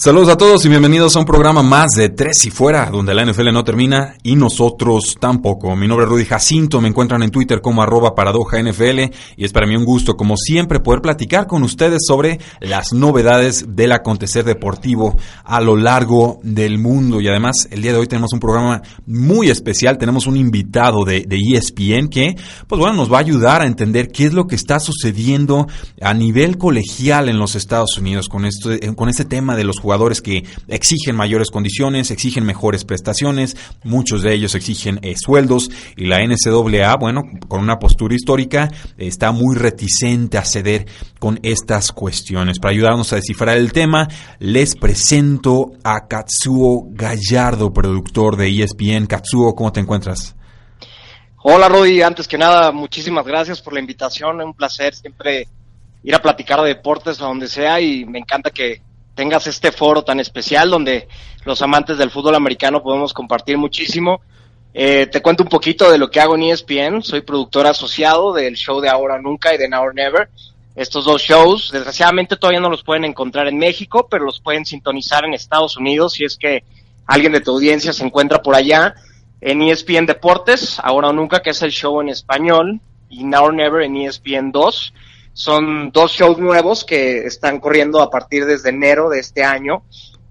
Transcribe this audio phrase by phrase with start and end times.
[0.00, 3.26] Saludos a todos y bienvenidos a un programa más de Tres y Fuera, donde la
[3.26, 5.74] NFL no termina y nosotros tampoco.
[5.74, 9.52] Mi nombre es Rudy Jacinto, me encuentran en Twitter como arroba paradoja NFL y es
[9.52, 14.44] para mí un gusto, como siempre, poder platicar con ustedes sobre las novedades del acontecer
[14.44, 17.20] deportivo a lo largo del mundo.
[17.20, 21.26] Y además, el día de hoy tenemos un programa muy especial, tenemos un invitado de,
[21.28, 22.36] ESPN que,
[22.68, 25.66] pues bueno, nos va a ayudar a entender qué es lo que está sucediendo
[26.00, 29.87] a nivel colegial en los Estados Unidos con, esto, con este tema de los jugadores
[30.22, 36.18] que exigen mayores condiciones, exigen mejores prestaciones, muchos de ellos exigen eh, sueldos y la
[36.18, 40.86] NCAA, bueno, con una postura histórica, está muy reticente a ceder
[41.18, 42.58] con estas cuestiones.
[42.58, 49.06] Para ayudarnos a descifrar el tema, les presento a Katsuo Gallardo, productor de ESPN.
[49.06, 50.34] Katsuo, ¿cómo te encuentras?
[51.42, 55.46] Hola Rudy, antes que nada, muchísimas gracias por la invitación, un placer siempre
[56.02, 58.82] ir a platicar de deportes a donde sea y me encanta que
[59.18, 61.08] tengas este foro tan especial donde
[61.44, 64.20] los amantes del fútbol americano podemos compartir muchísimo.
[64.72, 67.02] Eh, te cuento un poquito de lo que hago en ESPN.
[67.02, 70.28] Soy productor asociado del show de Ahora Nunca y de Now or Never.
[70.76, 75.24] Estos dos shows, desgraciadamente todavía no los pueden encontrar en México, pero los pueden sintonizar
[75.24, 76.62] en Estados Unidos si es que
[77.04, 78.94] alguien de tu audiencia se encuentra por allá.
[79.40, 83.54] En ESPN Deportes, Ahora o Nunca, que es el show en español, y Now or
[83.54, 84.94] Never en ESPN 2.
[85.38, 89.84] Son dos shows nuevos que están corriendo a partir desde enero de este año.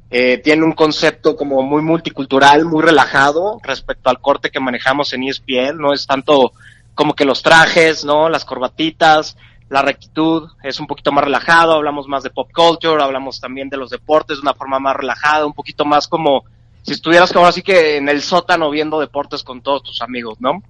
[0.09, 5.23] Eh, tiene un concepto como muy multicultural, muy relajado respecto al corte que manejamos en
[5.23, 5.77] ESPN.
[5.77, 6.51] No es tanto
[6.93, 8.27] como que los trajes, ¿no?
[8.27, 9.37] Las corbatitas,
[9.69, 11.71] la rectitud es un poquito más relajado.
[11.71, 15.45] Hablamos más de pop culture, hablamos también de los deportes de una forma más relajada,
[15.45, 16.43] un poquito más como
[16.81, 20.61] si estuvieras como así que en el sótano viendo deportes con todos tus amigos, ¿no?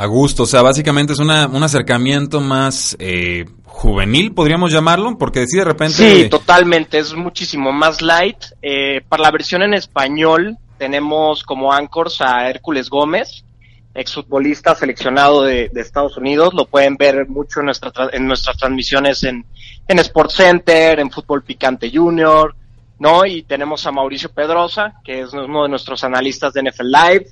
[0.00, 5.46] A gusto, o sea, básicamente es una, un acercamiento más eh, juvenil, podríamos llamarlo, porque
[5.46, 5.92] si de repente...
[5.92, 8.38] Sí, totalmente, es muchísimo más light.
[8.62, 13.44] Eh, para la versión en español tenemos como anchors a Hércules Gómez,
[13.92, 19.22] exfutbolista seleccionado de, de, Estados Unidos, lo pueden ver mucho en, nuestra, en nuestras transmisiones
[19.24, 19.44] en,
[19.86, 22.54] en Sports Center, en Fútbol Picante Junior,
[22.98, 23.26] ¿no?
[23.26, 27.26] Y tenemos a Mauricio Pedrosa, que es uno de nuestros analistas de NFL Live,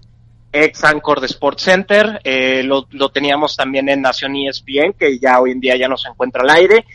[0.52, 5.40] ex anchor de Sports Center, eh, lo, lo, teníamos también en Nación ESPN, que ya
[5.40, 6.86] hoy en día ya no se encuentra al aire.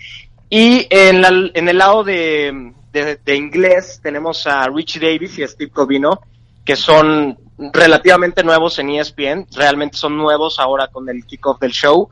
[0.49, 5.47] Y en, la, en el lado de, de, inglés tenemos a Rich Davis y a
[5.47, 6.19] Steve Covino,
[6.63, 12.09] que son relativamente nuevos en ESPN, realmente son nuevos ahora con el kickoff del show.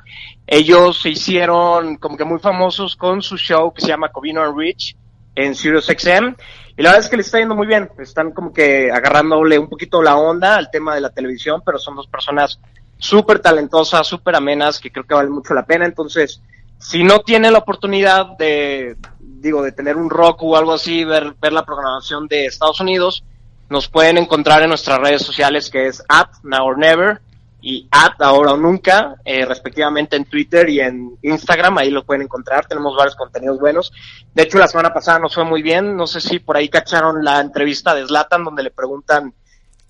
[0.47, 4.58] Ellos se hicieron como que muy famosos con su show que se llama Covino and
[4.58, 4.96] Rich
[5.35, 6.35] en SiriusXM
[6.77, 7.89] y la verdad es que les está yendo muy bien.
[7.99, 11.95] Están como que agarrándole un poquito la onda al tema de la televisión, pero son
[11.95, 12.59] dos personas
[12.97, 15.85] súper talentosas, súper amenas, que creo que vale mucho la pena.
[15.85, 16.41] Entonces,
[16.79, 21.35] si no tienen la oportunidad de, digo, de tener un rock o algo así, ver,
[21.41, 23.23] ver la programación de Estados Unidos,
[23.69, 27.21] nos pueden encontrar en nuestras redes sociales que es at now or never
[27.61, 32.23] y at ahora o nunca, eh, respectivamente en Twitter y en Instagram, ahí lo pueden
[32.23, 33.94] encontrar, tenemos varios contenidos buenos.
[34.33, 37.23] De hecho, la semana pasada nos fue muy bien, no sé si por ahí cacharon
[37.23, 39.33] la entrevista de Zlatan donde le preguntan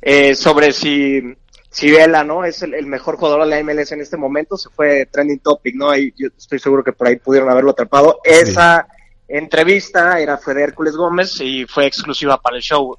[0.01, 1.21] eh, sobre si,
[1.69, 2.43] si Vela, ¿no?
[2.43, 5.75] Es el, el, mejor jugador de la MLS en este momento, se fue trending topic,
[5.75, 5.95] ¿no?
[5.95, 8.19] Y yo estoy seguro que por ahí pudieron haberlo atrapado.
[8.25, 8.31] Sí.
[8.31, 8.87] Esa
[9.29, 12.97] entrevista era fue de Hércules Gómez y fue exclusiva para el show.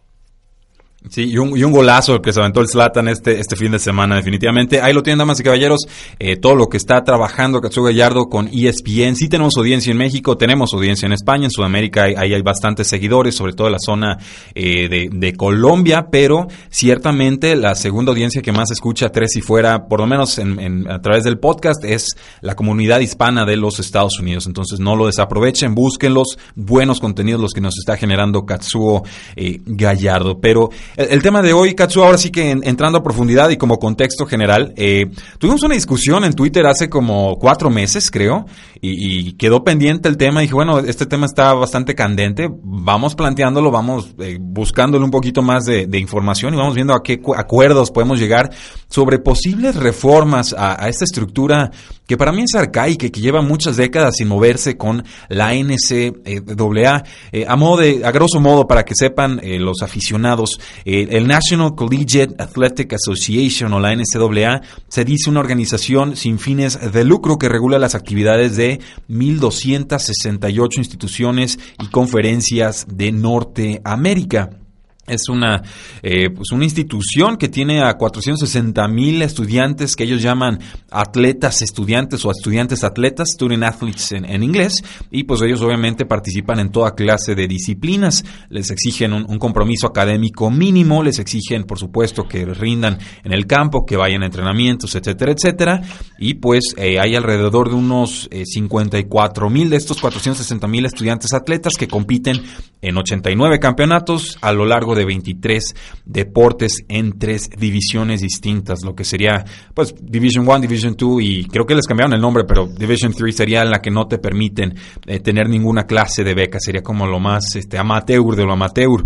[1.08, 3.78] Sí, y un, y un golazo que se aventó el Slatan este, este fin de
[3.78, 4.80] semana, definitivamente.
[4.80, 5.80] Ahí lo tienen, damas y caballeros,
[6.18, 9.16] eh, todo lo que está trabajando Katsuo Gallardo con ESPN.
[9.16, 13.34] Sí tenemos audiencia en México, tenemos audiencia en España, en Sudamérica ahí hay bastantes seguidores,
[13.34, 14.18] sobre todo en la zona
[14.54, 19.88] eh, de, de, Colombia, pero ciertamente la segunda audiencia que más escucha Tres y Fuera,
[19.88, 23.80] por lo menos en, en, a través del podcast, es la comunidad hispana de los
[23.80, 24.46] Estados Unidos.
[24.46, 29.02] Entonces no lo desaprovechen, busquen los buenos contenidos, los que nos está generando Katsuo
[29.36, 30.38] eh, Gallardo.
[30.40, 34.26] Pero El, tema de hoy, Katsu, ahora sí que entrando a profundidad y como contexto
[34.26, 35.06] general, eh,
[35.38, 38.44] tuvimos una discusión en Twitter hace como cuatro meses, creo,
[38.80, 40.40] y, quedó pendiente el tema.
[40.40, 45.64] Dije, bueno, este tema está bastante candente, vamos planteándolo, vamos eh, buscándole un poquito más
[45.64, 48.50] de, información y vamos viendo a qué acuerdos podemos llegar
[48.88, 51.70] sobre posibles reformas a, esta estructura
[52.06, 57.04] que para mí es arcaica y que lleva muchas décadas sin moverse con la NCAA.
[57.32, 62.34] Eh, a modo de, a grosso modo, para que sepan los aficionados, el National Collegiate
[62.38, 67.78] Athletic Association o la NCAA se dice una organización sin fines de lucro que regula
[67.78, 74.61] las actividades de 1.268 instituciones y conferencias de Norteamérica.
[75.08, 75.60] Es una,
[76.00, 80.60] eh, pues una institución que tiene a 460 mil estudiantes que ellos llaman
[80.92, 84.74] atletas estudiantes o estudiantes atletas, student athletes en, inglés,
[85.10, 90.52] y pues ellos obviamente participan en toda clase de disciplinas, les exigen un, compromiso académico
[90.52, 95.32] mínimo, les exigen por supuesto que rindan en el campo, que vayan a entrenamientos, etcétera,
[95.32, 95.82] etcétera,
[96.16, 101.32] y pues eh, hay alrededor de unos 54 eh, mil de estos 460 mil estudiantes
[101.32, 102.40] atletas que compiten
[102.82, 105.74] en 89 campeonatos a lo largo de 23
[106.04, 109.44] deportes en tres divisiones distintas, lo que sería
[109.74, 113.34] pues Division 1, Division 2 y creo que les cambiaron el nombre, pero Division 3
[113.34, 114.74] sería la que no te permiten
[115.06, 119.02] eh, tener ninguna clase de beca, sería como lo más este amateur de lo amateur.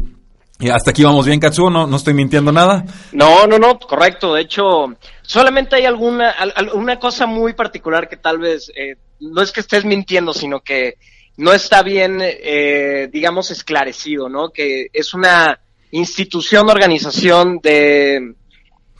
[0.58, 2.82] Y hasta aquí vamos bien, Katsuo, ¿no, no estoy mintiendo nada.
[3.12, 4.32] No, no, no, correcto.
[4.32, 4.86] De hecho,
[5.20, 6.34] solamente hay alguna
[6.72, 10.94] una cosa muy particular que tal vez eh, no es que estés mintiendo, sino que
[11.36, 14.48] no está bien, eh, digamos, esclarecido, ¿no?
[14.48, 15.60] Que es una
[15.90, 18.34] institución, organización de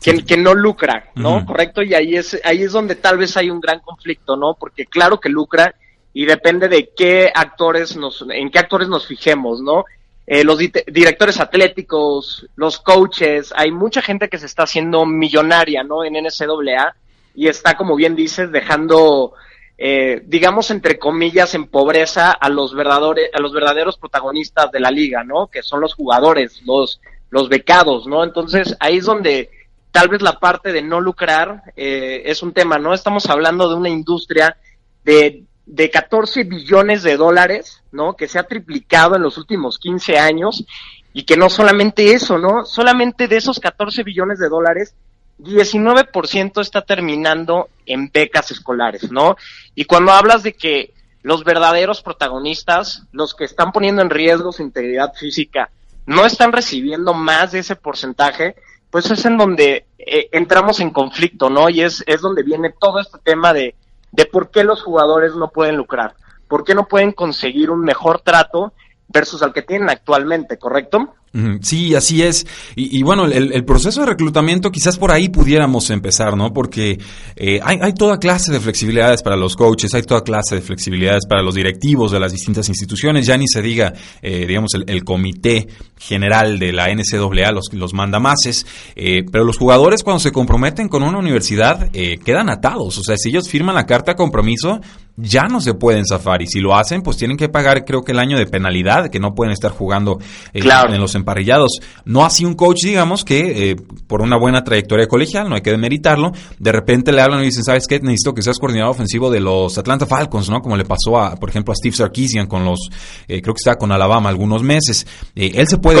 [0.01, 1.45] que, no lucra, ¿no?
[1.45, 4.55] Correcto, y ahí es, ahí es donde tal vez hay un gran conflicto, ¿no?
[4.59, 5.75] Porque claro que lucra
[6.13, 9.85] y depende de qué actores nos, en qué actores nos fijemos, ¿no?
[10.25, 16.03] Eh, los directores atléticos, los coaches, hay mucha gente que se está haciendo millonaria, ¿no?
[16.03, 16.95] En NCAA
[17.33, 19.33] y está, como bien dices, dejando
[19.77, 24.89] eh, digamos entre comillas, en pobreza a los verdaderos, a los verdaderos protagonistas de la
[24.89, 25.47] liga, ¿no?
[25.47, 28.23] Que son los jugadores, los, los becados, ¿no?
[28.23, 29.51] Entonces ahí es donde
[29.91, 32.93] tal vez la parte de no lucrar eh, es un tema, ¿no?
[32.93, 34.57] Estamos hablando de una industria
[35.03, 38.15] de, de 14 billones de dólares, ¿no?
[38.15, 40.65] Que se ha triplicado en los últimos 15 años
[41.13, 42.65] y que no solamente eso, ¿no?
[42.65, 44.95] Solamente de esos 14 billones de dólares,
[45.39, 49.37] 19% está terminando en becas escolares, ¿no?
[49.75, 54.63] Y cuando hablas de que los verdaderos protagonistas, los que están poniendo en riesgo su
[54.63, 55.69] integridad física,
[56.05, 58.55] no están recibiendo más de ese porcentaje,
[58.89, 61.69] pues es en donde eh, entramos en conflicto, ¿no?
[61.69, 63.75] Y es, es donde viene todo este tema de,
[64.11, 66.15] de por qué los jugadores no pueden lucrar,
[66.47, 68.73] por qué no pueden conseguir un mejor trato
[69.09, 71.13] versus al que tienen actualmente, ¿correcto?
[71.61, 72.47] Sí, así es.
[72.75, 76.51] Y, bueno, el, proceso de reclutamiento quizás por ahí pudiéramos empezar, ¿no?
[76.51, 76.99] Porque
[77.35, 81.43] eh, hay, toda clase de flexibilidades para los coaches, hay toda clase de flexibilidades para
[81.43, 86.59] los directivos de las distintas instituciones, ya ni se diga, eh, digamos, el, comité general
[86.59, 88.65] de la NCAA, los, los mandamases,
[88.95, 93.29] eh, pero los jugadores cuando se comprometen con una universidad quedan atados, o sea, si
[93.29, 94.81] ellos firman la carta de compromiso,
[95.17, 98.11] ya no se pueden zafar y si lo hacen, pues tienen que pagar creo que
[98.11, 100.19] el año de penalidad, que no pueden estar jugando
[100.53, 101.79] en los emparrillados.
[102.05, 103.75] No así un coach, digamos, que eh,
[104.07, 107.63] por una buena trayectoria colegial, no hay que demeritarlo, de repente le hablan y dicen,
[107.63, 107.99] ¿sabes qué?
[107.99, 110.61] Necesito que seas coordinador ofensivo de los Atlanta Falcons, ¿no?
[110.61, 112.89] Como le pasó, a, por ejemplo, a Steve Sarkisian con los,
[113.27, 115.07] eh, creo que estaba con Alabama algunos meses.
[115.35, 115.97] Eh, él se puede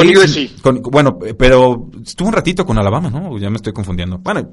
[0.61, 3.37] con bueno, pero estuvo un ratito con Alabama, ¿no?
[3.39, 4.19] Ya me estoy confundiendo.
[4.19, 4.51] Bueno,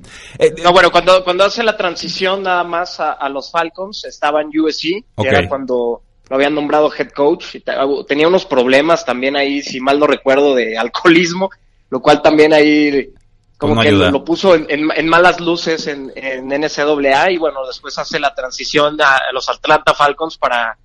[0.63, 5.29] no, bueno, cuando, cuando hace la transición nada más a, los Falcons, estaba USC, que
[5.29, 7.65] era cuando lo habían nombrado head coach, y
[8.07, 11.51] tenía unos problemas también ahí, si mal no recuerdo, de alcoholismo,
[11.91, 13.13] lo cual también ahí
[13.57, 18.35] como que lo, puso en, malas luces en, en, NCAA y bueno, después hace la
[18.35, 20.77] transición a, los Atlanta Falcons para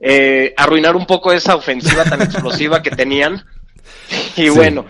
[0.00, 3.44] eh, arruinar un poco esa ofensiva tan explosiva que tenían.
[4.36, 4.86] Y bueno,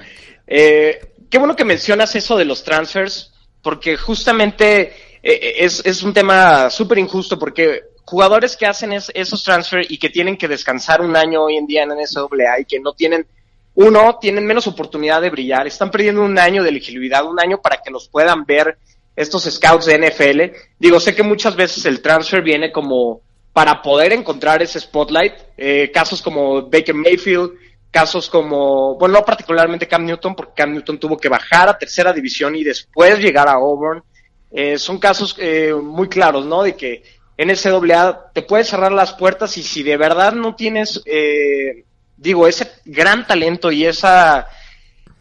[0.46, 6.12] eh, qué bueno que mencionas eso de los transfers, porque justamente eh, es, es un
[6.12, 11.16] tema súper injusto porque jugadores que hacen esos transfers y que tienen que descansar un
[11.16, 13.26] año hoy en día en NCAA y que no tienen,
[13.74, 17.78] uno, tienen menos oportunidad de brillar, están perdiendo un año de elegibilidad, un año para
[17.82, 18.78] que los puedan ver
[19.16, 20.56] estos scouts de NFL.
[20.78, 25.90] Digo, sé que muchas veces el transfer viene como para poder encontrar ese spotlight, eh,
[25.92, 27.52] casos como Baker Mayfield,
[27.90, 32.12] casos como, bueno, no particularmente Cam Newton, porque Cam Newton tuvo que bajar a tercera
[32.12, 34.02] división y después llegar a Auburn.
[34.50, 36.64] Eh, son casos eh, muy claros, ¿no?
[36.64, 37.04] De que
[37.36, 41.84] NCAA te puede cerrar las puertas y si de verdad no tienes, eh,
[42.16, 44.46] digo, ese gran talento y esa,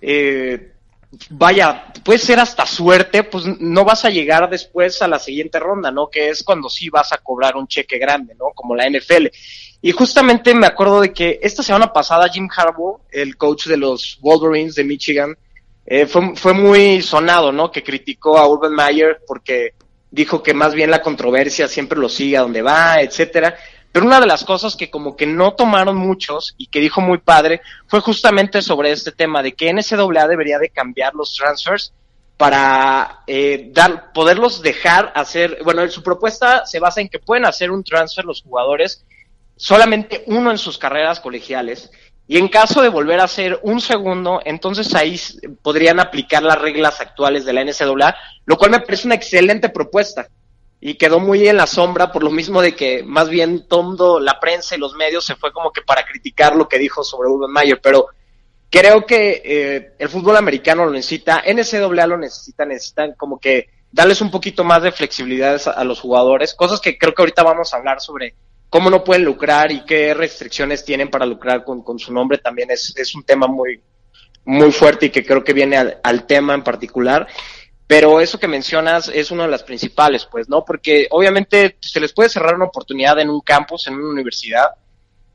[0.01, 0.74] eh,
[1.29, 5.91] vaya, puede ser hasta suerte, pues no vas a llegar después a la siguiente ronda,
[5.91, 6.10] ¿no?
[6.10, 8.48] Que es cuando sí vas a cobrar un cheque grande, ¿no?
[8.53, 9.27] Como la NFL.
[9.82, 14.17] Y justamente me acuerdo de que esta semana pasada Jim Harbaugh, el coach de los
[14.22, 15.36] Wolverines de Michigan,
[15.86, 17.72] eh, fue, fue muy sonado, ¿no?
[17.72, 19.74] Que criticó a Urban Meyer porque
[20.13, 23.58] dijo que más bien la controversia siempre lo sigue a donde va, etcétera.
[23.91, 27.17] Pero una de las cosas que como que no tomaron muchos y que dijo muy
[27.17, 31.93] padre fue justamente sobre este tema de que NCAA debería de cambiar los transfers
[32.38, 37.72] para eh, dar, poderlos dejar hacer, bueno, su propuesta se basa en que pueden hacer
[37.72, 39.03] un transfer los jugadores
[39.55, 41.91] solamente uno en sus carreras colegiales
[42.27, 45.20] y en caso de volver a hacer un segundo, entonces ahí
[45.62, 48.15] podrían aplicar las reglas actuales de la NCAA,
[48.46, 50.27] lo cual me parece una excelente propuesta.
[50.80, 54.39] Y quedó muy en la sombra por lo mismo de que más bien todo la
[54.39, 57.51] prensa y los medios se fue como que para criticar lo que dijo sobre Urban
[57.51, 58.08] Mayer, pero
[58.70, 64.20] creo que eh, el fútbol americano lo necesita, NCAA lo necesita, necesitan como que darles
[64.22, 67.77] un poquito más de flexibilidad a, los jugadores, cosas que creo que ahorita vamos a
[67.77, 68.36] hablar sobre
[68.74, 72.72] cómo no pueden lucrar y qué restricciones tienen para lucrar con, con su nombre también
[72.72, 73.80] es, es, un tema muy,
[74.46, 77.27] muy fuerte y que creo que viene al, al tema en particular.
[77.86, 80.65] Pero eso que mencionas es una de las principales, pues, ¿no?
[80.65, 84.70] Porque obviamente se les puede cerrar una oportunidad en un campus, en una universidad,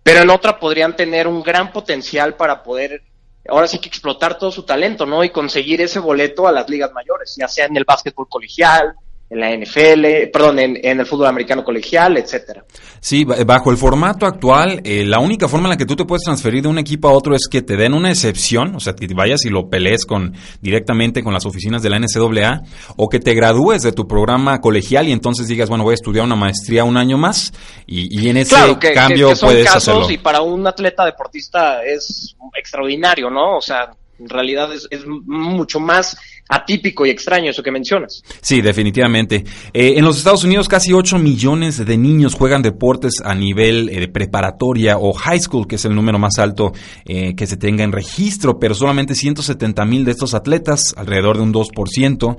[0.02, 3.04] pero en otra podrían tener un gran potencial para poder,
[3.48, 5.22] ahora sí que explotar todo su talento, ¿no?
[5.22, 8.96] Y conseguir ese boleto a las ligas mayores, ya sea en el básquetbol colegial,
[9.30, 12.64] en la NFL, perdón, en, el fútbol americano colegial, etcétera.
[13.00, 16.24] Sí, bajo el formato actual, eh, la única forma en la que tú te puedes
[16.24, 19.06] transferir de un equipo a otro es que te den una excepción, o sea, que
[19.14, 22.62] vayas y lo pelees con directamente con las oficinas de la NCAA,
[22.96, 26.24] o que te gradúes de tu programa colegial y entonces digas, bueno, voy a estudiar
[26.24, 27.52] una maestría un año más,
[27.86, 28.56] y, en ese
[28.94, 30.10] cambio puedes hacerlo.
[30.10, 33.58] Y para un atleta deportista es extraordinario, ¿no?
[33.58, 36.16] O sea, en realidad es, mucho más
[36.48, 38.22] atípico y extraño eso que mencionas.
[38.40, 39.44] Sí, definitivamente.
[39.72, 44.00] Eh, en los Estados Unidos casi 8 millones de niños juegan deportes a nivel eh,
[44.00, 46.72] de preparatoria o high school, que es el número más alto
[47.04, 51.42] eh, que se tenga en registro, pero solamente 170 mil de estos atletas, alrededor de
[51.42, 52.36] un 2%,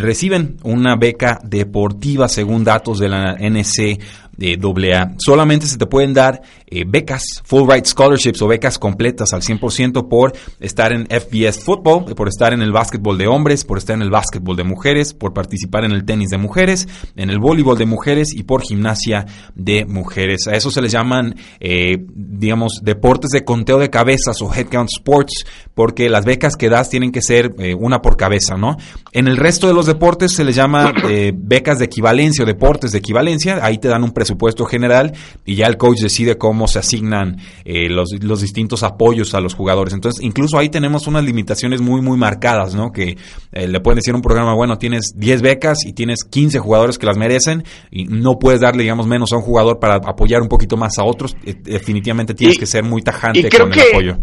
[0.00, 4.00] reciben una beca deportiva según datos de la NC
[4.40, 5.16] de AA.
[5.18, 10.32] Solamente se te pueden dar eh, becas, Fulbright Scholarships o becas completas al 100% por
[10.60, 14.10] estar en FBS Football, por estar en el básquetbol de hombres, por estar en el
[14.10, 18.34] básquetbol de mujeres, por participar en el tenis de mujeres, en el voleibol de mujeres
[18.34, 20.48] y por gimnasia de mujeres.
[20.48, 25.44] A eso se les llaman, eh, digamos, deportes de conteo de cabezas o headcount sports,
[25.74, 28.76] porque las becas que das tienen que ser eh, una por cabeza, ¿no?
[29.12, 30.92] En el resto de los deportes se les llama
[31.34, 33.58] becas de equivalencia o deportes de equivalencia.
[33.62, 35.12] Ahí te dan un presupuesto presupuesto general
[35.44, 39.54] y ya el coach decide cómo se asignan eh, los, los, distintos apoyos a los
[39.54, 39.92] jugadores.
[39.92, 42.90] Entonces, incluso ahí tenemos unas limitaciones muy, muy marcadas, ¿no?
[42.92, 43.16] Que
[43.52, 46.98] eh, le pueden decir a un programa, bueno, tienes 10 becas y tienes 15 jugadores
[46.98, 50.48] que las merecen y no puedes darle, digamos, menos a un jugador para apoyar un
[50.48, 51.36] poquito más a otros.
[51.44, 54.18] Eh, definitivamente tienes que ser muy tajante con el apoyo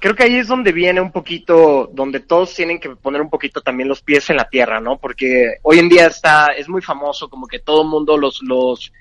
[0.00, 3.60] creo que ahí es donde viene un poquito, donde todos tienen que poner un poquito
[3.60, 4.96] también los pies en la tierra, ¿no?
[4.96, 8.92] Porque hoy en día está, es muy famoso como que todo el mundo los, los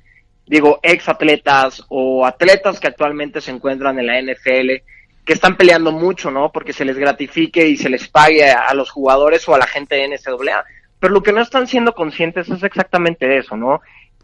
[0.49, 4.83] digo, ex atletas o atletas que actualmente se encuentran en la NFL,
[5.23, 6.51] que están peleando mucho, ¿no?
[6.51, 9.95] Porque se les gratifique y se les pague a, los jugadores o a la gente
[9.95, 10.65] de NCAA.
[10.99, 13.81] Pero lo que no están siendo conscientes es exactamente eso, ¿no?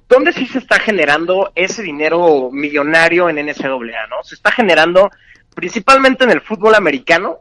[0.09, 4.23] ¿Dónde sí se está generando ese dinero millonario en NCAA, ¿no?
[4.23, 5.11] Se está generando
[5.53, 7.37] principalmente en el fútbol americano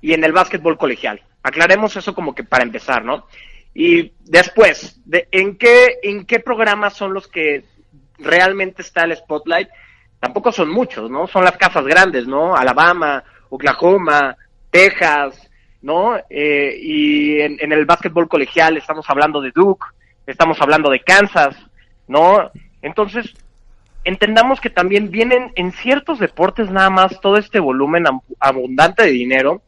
[0.00, 1.22] y en el básquetbol colegial.
[1.44, 3.28] Aclaremos eso como que para empezar, ¿no?
[3.72, 7.62] Y después, de, ¿en qué en qué programas son los que
[8.18, 9.68] realmente está el spotlight,
[10.20, 11.26] tampoco son muchos, ¿no?
[11.26, 12.56] Son las casas grandes, ¿no?
[12.56, 14.36] Alabama, Oklahoma,
[14.70, 15.48] Texas,
[15.82, 16.16] ¿no?
[16.30, 19.86] Eh, y en, el básquetbol colegial estamos hablando de Duke,
[20.26, 21.56] estamos hablando de Kansas,
[22.08, 22.50] ¿no?
[22.82, 23.34] Entonces,
[24.04, 28.04] entendamos que también vienen en ciertos deportes nada más todo este volumen
[28.40, 29.62] abundante de dinero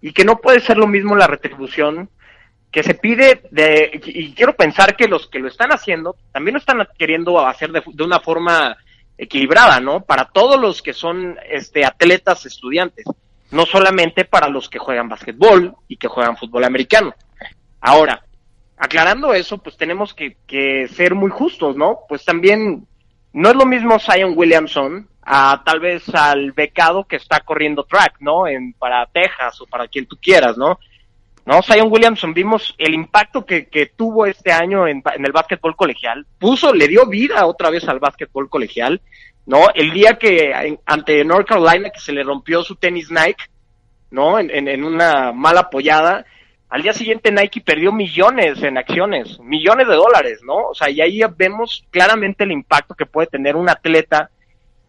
[0.00, 2.08] y que no puede ser lo mismo la retribución
[2.70, 6.58] que se pide de, y quiero pensar que los que lo están haciendo también lo
[6.58, 8.76] están queriendo hacer de, de una forma
[9.16, 10.00] equilibrada, ¿no?
[10.00, 13.04] Para todos los que son este, atletas estudiantes,
[13.50, 17.14] no solamente para los que juegan básquetbol y que juegan fútbol americano.
[17.80, 18.22] Ahora,
[18.76, 22.00] aclarando eso, pues tenemos que, que ser muy justos, ¿no?
[22.08, 22.86] Pues también
[23.32, 28.16] no es lo mismo Zion Williamson a tal vez al becado que está corriendo track,
[28.20, 28.46] ¿no?
[28.46, 30.78] En, para Texas o para quien tú quieras, ¿no?
[31.48, 31.62] ¿No?
[31.62, 36.86] Zion Williamson, vimos el impacto que, tuvo este año en, el básquetbol colegial, puso, le
[36.86, 39.00] dio vida otra vez al básquetbol colegial,
[39.46, 39.60] ¿no?
[39.74, 40.52] El día que
[40.84, 43.46] ante North Carolina que se le rompió su tenis Nike,
[44.10, 44.38] ¿no?
[44.38, 46.26] En, en, una mala apoyada.
[46.68, 50.68] Al día siguiente Nike perdió millones en acciones, millones de dólares, ¿no?
[50.68, 54.28] O sea, y ahí vemos claramente el impacto que puede tener un atleta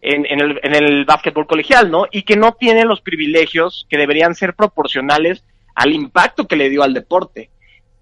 [0.01, 2.06] en, en, el, en el básquetbol colegial, ¿no?
[2.12, 5.46] Y que no tiene los privilegios que deberían ser proporcionales
[5.80, 7.52] al impacto que le dio al deporte.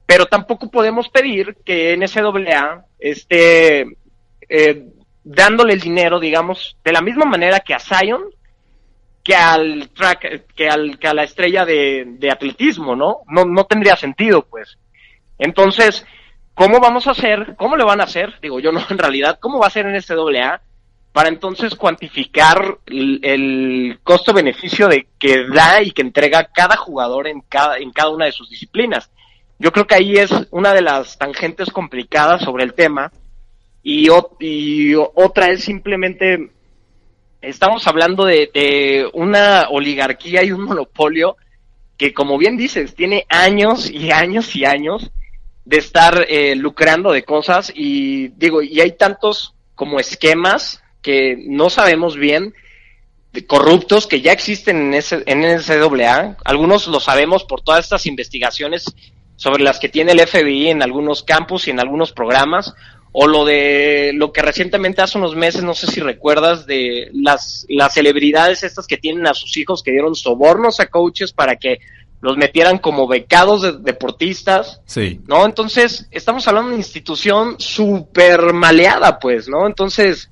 [0.07, 3.85] Pero tampoco podemos pedir que NCAA esté
[4.49, 4.83] eh,
[5.23, 8.23] dándole el dinero, digamos, de la misma manera que a Zion,
[9.23, 13.19] que al track, que, al, que a la estrella de, de atletismo, ¿no?
[13.27, 13.45] ¿no?
[13.45, 14.79] No tendría sentido, pues.
[15.37, 16.03] Entonces,
[16.55, 17.55] ¿cómo vamos a hacer?
[17.57, 18.39] ¿Cómo le van a hacer?
[18.41, 20.61] Digo yo, no, en realidad, ¿cómo va a ser en NCAA
[21.17, 27.79] para entonces cuantificar el, costo-beneficio de que da y que entrega cada jugador en cada,
[27.79, 29.09] en cada una de sus disciplinas.
[29.57, 33.11] Yo creo que ahí es una de las tangentes complicadas sobre el tema
[33.81, 34.09] y,
[35.15, 36.51] otra es simplemente,
[37.41, 41.35] estamos hablando de, una oligarquía y un monopolio
[41.97, 45.09] que como bien dices, tiene años y años y años
[45.65, 51.69] de estar eh, lucrando de cosas y digo, y hay tantos como esquemas que no
[51.69, 52.53] sabemos bien,
[53.47, 56.35] corruptos que ya existen en, ese, en NCAA.
[56.43, 58.93] Algunos lo sabemos por todas estas investigaciones
[59.37, 62.73] sobre las que tiene el FBI en algunos campus y en algunos programas,
[63.13, 67.65] o lo de lo que recientemente hace unos meses, no sé si recuerdas, de las,
[67.69, 71.79] las celebridades estas que tienen a sus hijos que dieron sobornos a coaches para que
[72.19, 74.81] los metieran como becados de deportistas.
[74.85, 75.21] Sí.
[75.25, 75.45] ¿No?
[75.45, 79.67] Entonces, estamos hablando de una institución súper maleada, pues, ¿no?
[79.67, 80.29] Entonces,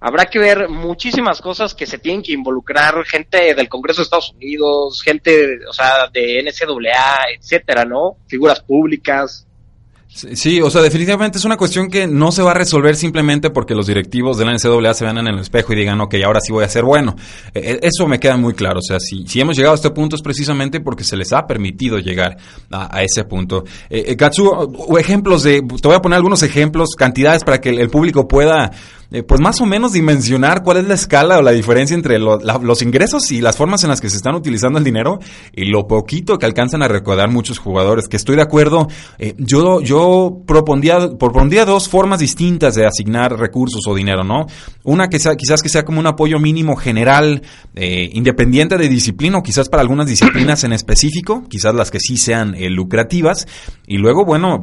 [0.00, 4.32] habrá que ver muchísimas cosas que se tienen que involucrar, gente del Congreso de Estados
[4.32, 8.16] Unidos, gente, o sea, de NCAA, etcétera, ¿no?
[8.26, 9.44] Figuras públicas.
[10.10, 13.74] Sí, o sea, definitivamente es una cuestión que no se va a resolver simplemente porque
[13.74, 16.50] los directivos de la NCAA se vean en el espejo y digan, ok, ahora sí
[16.50, 17.14] voy a ser bueno.
[17.54, 18.78] E, e, eso me queda muy claro.
[18.78, 21.98] O sea, si, hemos llegado a este punto es precisamente porque se les ha permitido
[21.98, 22.38] llegar
[22.70, 23.64] a, ese punto.
[23.90, 27.90] Eh, eh Katsu, ejemplos de, te voy a poner algunos ejemplos, cantidades para que el
[27.90, 28.72] público pueda
[29.10, 32.82] eh, pues más o menos dimensionar cuál es la escala o la diferencia entre los
[32.82, 35.18] ingresos y las formas en las que se están utilizando el dinero
[35.54, 38.06] y lo poquito que alcanzan a recordar muchos jugadores.
[38.06, 38.86] Que estoy de acuerdo,
[39.18, 44.44] eh, yo, yo propondría dos formas distintas de asignar recursos o dinero, ¿no?
[44.84, 47.42] Una que sea, quizás que sea como un apoyo mínimo general,
[47.74, 52.18] eh, independiente de disciplina o quizás para algunas disciplinas en específico, quizás las que sí
[52.18, 53.46] sean lucrativas.
[53.88, 54.62] Y luego, bueno,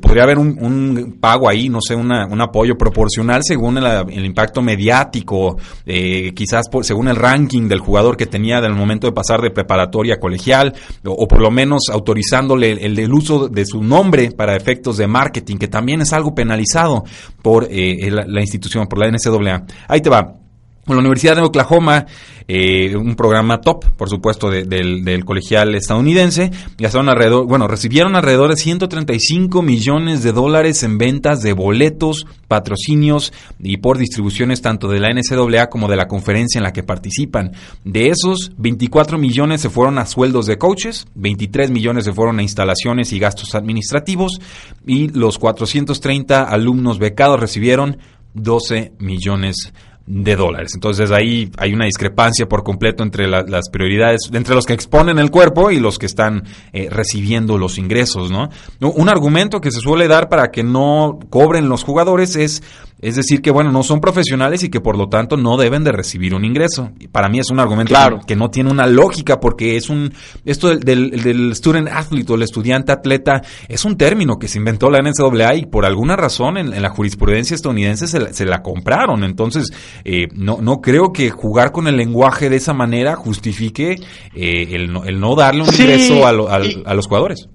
[0.00, 5.56] podría haber un, pago ahí, no sé, una, un apoyo proporcional según el impacto mediático,
[5.86, 10.14] eh, quizás según el ranking del jugador que tenía del momento de pasar de preparatoria
[10.14, 15.06] a colegial, o, por lo menos autorizándole el, uso de su nombre para efectos de
[15.06, 17.04] marketing, que también es algo penalizado
[17.42, 19.64] por eh, la institución, por la NCAA.
[19.88, 20.43] Ahí te va
[20.86, 22.06] la Universidad de Oklahoma,
[22.46, 28.56] eh, un programa top, por supuesto, del, colegial estadounidense, gastaron alrededor, bueno, recibieron alrededor de
[28.56, 35.10] 135 millones de dólares en ventas de boletos, patrocinios y por distribuciones tanto de la
[35.12, 37.52] NCAA como de la conferencia en la que participan.
[37.84, 42.42] De esos, 24 millones se fueron a sueldos de coaches, 23 millones se fueron a
[42.42, 44.38] instalaciones y gastos administrativos
[44.86, 47.96] y los 430 alumnos becados recibieron
[48.34, 50.72] 12 millones de de dólares.
[50.74, 55.30] Entonces ahí hay una discrepancia por completo entre las prioridades, entre los que exponen el
[55.30, 58.50] cuerpo y los que están eh, recibiendo los ingresos, ¿no?
[58.80, 62.62] Un argumento que se suele dar para que no cobren los jugadores es
[63.04, 65.92] es decir, que bueno, no son profesionales y que por lo tanto no deben de
[65.92, 66.90] recibir un ingreso.
[67.12, 68.20] Para mí es un argumento claro.
[68.26, 70.14] que, no tiene una lógica porque es un,
[70.46, 74.90] esto del, del, student athlete o el estudiante atleta es un término que se inventó
[74.90, 79.22] la NCAA y por alguna razón en, la jurisprudencia estadounidense se la, compraron.
[79.22, 79.70] Entonces,
[80.06, 83.96] eh, no, no creo que jugar con el lenguaje de esa manera justifique
[84.34, 87.48] eh, el, no, el, no, darle un ingreso a, a, los jugadores.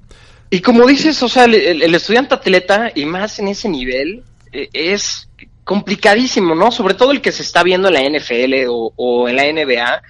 [0.52, 5.30] Y como dices, o sea, el, el, estudiante atleta, y más en ese nivel, es
[5.64, 6.72] complicadísimo, ¿no?
[6.72, 10.02] Sobre todo el que se está viendo en la NFL o, en la NBA,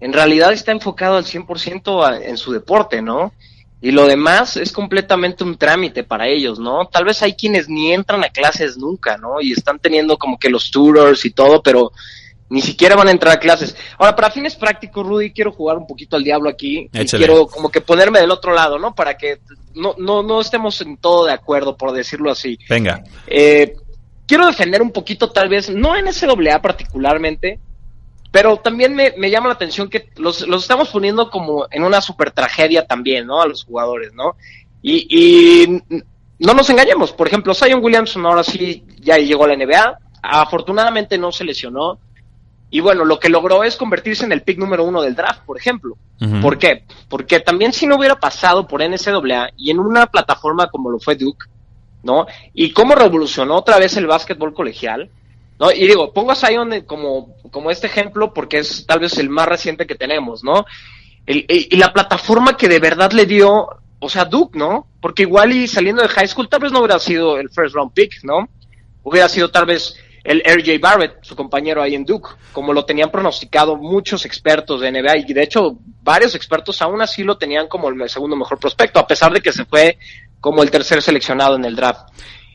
[0.00, 3.32] en realidad está enfocado al 100% en su deporte, ¿no?
[3.80, 6.86] Y lo demás es completamente un trámite para ellos, ¿no?
[6.86, 9.40] Tal vez hay quienes ni entran a clases nunca, ¿no?
[9.40, 11.92] Y están teniendo como que los tours y todo, pero
[12.52, 13.74] ni siquiera van a entrar a clases.
[13.96, 16.90] Ahora, para fines prácticos, Rudy, quiero jugar un poquito al diablo aquí.
[16.92, 18.94] Y quiero como que ponerme del otro lado, ¿no?
[18.94, 19.38] Para que
[19.74, 22.58] no, no, no estemos en todo de acuerdo, por decirlo así.
[22.68, 23.02] Venga.
[23.26, 23.74] Eh,
[24.26, 27.58] quiero defender un poquito, tal vez, no en SWA particularmente,
[28.30, 32.86] pero también me, llama la atención que los, estamos poniendo como en una super tragedia
[32.86, 33.40] también, ¿no?
[33.40, 34.36] A los jugadores, ¿no?
[34.82, 35.80] Y,
[36.38, 41.16] no nos engañemos, por ejemplo, Zion Williamson ahora sí ya llegó a la NBA, afortunadamente
[41.16, 42.00] no se lesionó,
[42.74, 45.58] Y bueno, lo que logró es convertirse en el pick número uno del draft, por
[45.58, 45.94] ejemplo.
[46.40, 46.84] ¿Por qué?
[47.06, 51.16] Porque también si no hubiera pasado por NCAA y en una plataforma como lo fue
[51.16, 51.46] Duke,
[52.02, 52.26] ¿no?
[52.54, 55.10] Y cómo revolucionó otra vez el básquetbol colegial,
[55.60, 55.70] ¿no?
[55.70, 59.48] Y digo, pongo a Zion como, como este ejemplo porque es tal vez el más
[59.48, 60.64] reciente que tenemos, ¿no?
[61.24, 63.68] y la plataforma que de verdad le dio,
[64.00, 64.88] o sea, Duke, ¿no?
[65.00, 67.92] Porque igual y saliendo de high school tal vez no hubiera sido el first round
[67.92, 68.48] pick, ¿no?
[69.04, 73.10] Hubiera sido tal vez el RJ Barrett, su compañero ahí en Duke, como lo tenían
[73.10, 77.88] pronosticado muchos expertos de NBA y de hecho varios expertos aún así lo tenían como
[77.88, 79.98] el segundo mejor prospecto, a pesar de que se fue
[80.40, 82.08] como el tercer seleccionado en el draft.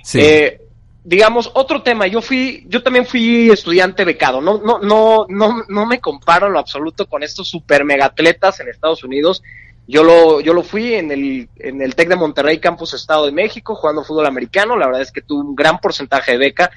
[0.04, 0.20] Sí.
[0.22, 0.62] Eh,
[1.04, 5.86] digamos, otro tema, yo fui, yo también fui estudiante becado, no, no, no, no, no
[5.86, 9.42] me comparo en lo absoluto con estos super megatletas en Estados Unidos.
[9.88, 13.32] Yo lo, yo lo fui en el, en el TEC de Monterrey, Campus Estado de
[13.32, 14.76] México, jugando fútbol americano.
[14.76, 16.72] La verdad es que tuve un gran porcentaje de beca.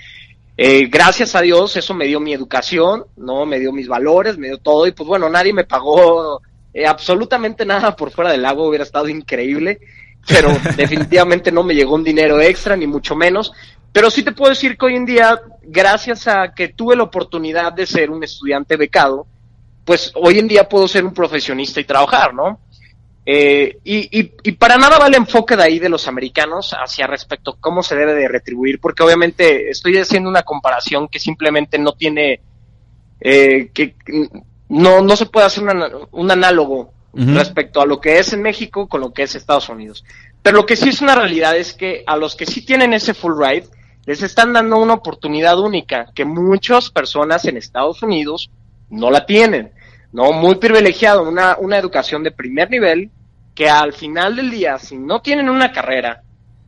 [0.62, 3.46] Eh, gracias a Dios, eso me dio mi educación, ¿no?
[3.46, 4.86] Me dio mis valores, me dio todo.
[4.86, 6.42] Y pues bueno, nadie me pagó
[6.74, 9.80] eh, absolutamente nada por fuera del lago, hubiera estado increíble
[10.26, 13.52] pero definitivamente no me llegó un dinero extra, ni mucho menos.
[13.92, 17.72] Pero sí te puedo decir que hoy en día, gracias a que tuve la oportunidad
[17.72, 19.26] de ser un estudiante becado,
[19.84, 22.60] pues hoy en día puedo ser un profesionista y trabajar, ¿no?
[23.26, 27.06] Eh, y, y, y, para nada va el enfoque de ahí de los americanos hacia
[27.06, 31.78] respecto a cómo se debe de retribuir, porque obviamente estoy haciendo una comparación que simplemente
[31.78, 32.40] no tiene,
[33.20, 33.94] eh, que
[34.68, 35.64] no, no se puede hacer
[36.10, 40.04] un análogo respecto a lo que es en México con lo que es Estados Unidos.
[40.42, 43.14] Pero lo que sí es una realidad es que a los que sí tienen ese
[43.14, 43.68] full ride,
[44.06, 48.50] les están dando una oportunidad única que muchas personas en Estados Unidos
[48.88, 49.72] no la tienen,
[50.12, 50.32] ¿no?
[50.32, 53.10] Muy privilegiado, una, una educación de primer nivel
[53.54, 56.22] que al final del día, si no tienen una carrera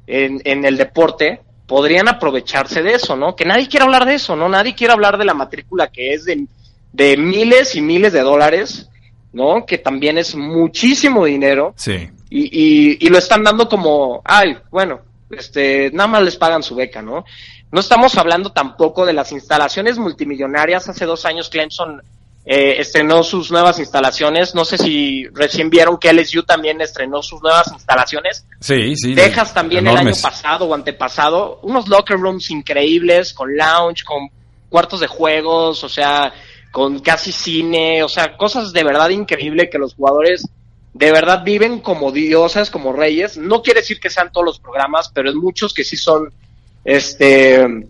[0.06, 3.34] en, en el deporte, podrían aprovecharse de eso, ¿no?
[3.34, 4.48] Que nadie quiere hablar de eso, ¿no?
[4.48, 6.46] Nadie quiere hablar de la matrícula que es de,
[6.92, 8.88] de miles y miles de dólares
[9.32, 9.64] ¿no?
[9.66, 11.74] Que también es muchísimo dinero.
[11.76, 12.10] Sí.
[12.30, 15.00] Y, y, y, lo están dando como, ay, bueno,
[15.30, 17.24] este, nada más les pagan su beca, ¿no?
[17.70, 20.88] No estamos hablando tampoco de las instalaciones multimillonarias.
[20.88, 22.02] Hace dos años Clemson
[22.44, 24.54] eh, estrenó sus nuevas instalaciones.
[24.54, 28.44] No sé si recién vieron que LSU también estrenó sus nuevas instalaciones.
[28.60, 29.14] Sí, sí.
[29.14, 31.60] Texas también el año pasado o antepasado.
[31.62, 34.28] Unos locker rooms increíbles, con lounge, con
[34.68, 36.32] cuartos de juegos, o sea,
[36.72, 40.44] con casi cine, o sea, cosas de verdad increíble que los jugadores
[40.94, 43.36] de verdad viven como diosas, como reyes.
[43.36, 46.32] No quiere decir que sean todos los programas, pero es muchos que sí son,
[46.84, 47.86] este,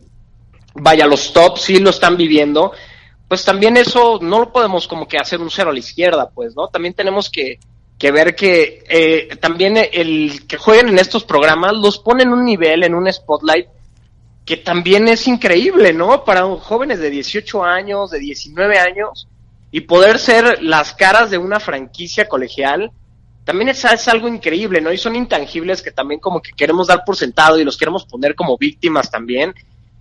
[0.75, 2.73] vaya, los top sí lo están viviendo.
[3.33, 6.55] Pues también eso no lo podemos como que hacer un cero a la izquierda, pues,
[6.55, 6.69] ¿no?
[6.69, 7.59] También tenemos que,
[7.99, 12.45] que ver que eh, también el que jueguen en estos programas los ponen en un
[12.45, 13.69] nivel, en un spotlight
[14.45, 16.27] que también es increíble, ¿no?
[16.27, 19.27] Para jóvenes de 18 años, de 19 años,
[19.71, 22.93] y poder ser las caras de una franquicia colegial,
[23.45, 24.93] también es, es, algo increíble, ¿no?
[24.93, 28.35] Y son intangibles que también como que queremos dar por sentado y los queremos poner
[28.35, 29.55] como víctimas también.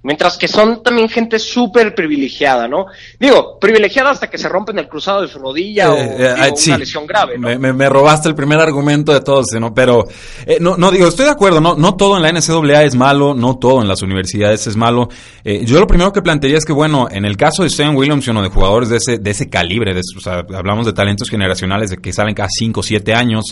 [0.03, 2.87] Mientras que son también gente súper privilegiada, ¿no?
[3.19, 7.05] Digo, privilegiada hasta que se rompen el cruzado de su rodilla o eh, una lesión
[7.05, 7.47] grave, ¿no?
[7.59, 9.75] Me, me, robaste el primer argumento de todos, ¿no?
[9.75, 10.07] Pero,
[10.47, 13.35] eh, no, no digo, estoy de acuerdo, no, no todo en la NCAA es malo,
[13.35, 15.07] no todo en las universidades es malo.
[15.43, 18.35] Eh, yo lo primero que plantearía es que, bueno, en el caso de Stan Williamson
[18.37, 21.91] o de jugadores de ese, de ese calibre, de, o sea, hablamos de talentos generacionales
[21.91, 23.45] de que salen cada 5 o 7 años,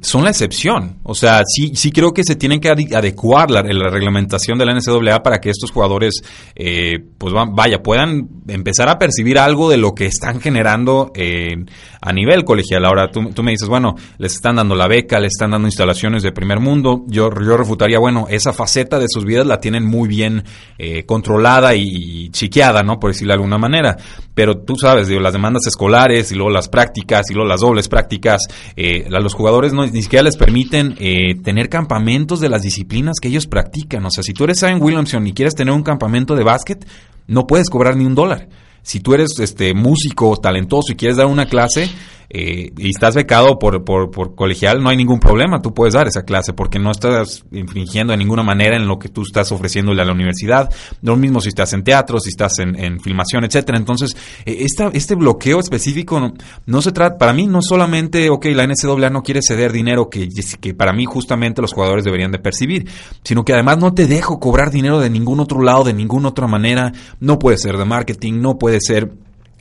[0.00, 1.00] son la excepción.
[1.02, 4.72] O sea, sí, sí creo que se tienen que adecuar la, la reglamentación de la
[4.72, 6.22] NCAA para que estos jugadores,
[6.54, 11.56] eh, pues vaya, puedan empezar a percibir algo de lo que están generando eh,
[12.00, 12.84] a nivel colegial.
[12.84, 16.22] Ahora tú, tú, me dices, bueno, les están dando la beca, les están dando instalaciones
[16.22, 17.04] de primer mundo.
[17.08, 20.44] Yo, yo refutaría, bueno, esa faceta de sus vidas la tienen muy bien
[20.78, 22.98] eh, controlada y, chiqueada, ¿no?
[22.98, 23.96] Por decirlo de alguna manera.
[24.34, 27.88] Pero tú sabes, digo, las demandas escolares y luego las prácticas y luego las dobles
[27.88, 28.42] prácticas,
[28.76, 33.28] eh, los jugadores no, ni siquiera les permiten eh, tener campamentos de las disciplinas que
[33.28, 34.04] ellos practican.
[34.06, 36.86] O sea, si tú eres Simon Williamson y quieres tener un campamento de básquet,
[37.26, 38.48] no puedes cobrar ni un dólar.
[38.82, 41.90] Si tú eres este músico talentoso y quieres dar una clase,
[42.32, 46.06] eh, y estás becado por, por, por, colegial, no hay ningún problema, tú puedes dar
[46.06, 50.00] esa clase porque no estás infringiendo de ninguna manera en lo que tú estás ofreciéndole
[50.00, 50.70] a la universidad.
[51.02, 53.76] Lo mismo si estás en teatro, si estás en, en filmación, etcétera.
[53.78, 54.16] Entonces,
[54.46, 56.34] eh, esta, este bloqueo específico no,
[56.66, 60.28] no, se trata, para mí no solamente, ok, la NCAA no quiere ceder dinero que,
[60.60, 62.88] que para mí justamente los jugadores deberían de percibir,
[63.24, 66.46] sino que además no te dejo cobrar dinero de ningún otro lado, de ninguna otra
[66.46, 69.10] manera, no puede ser de marketing, no puede ser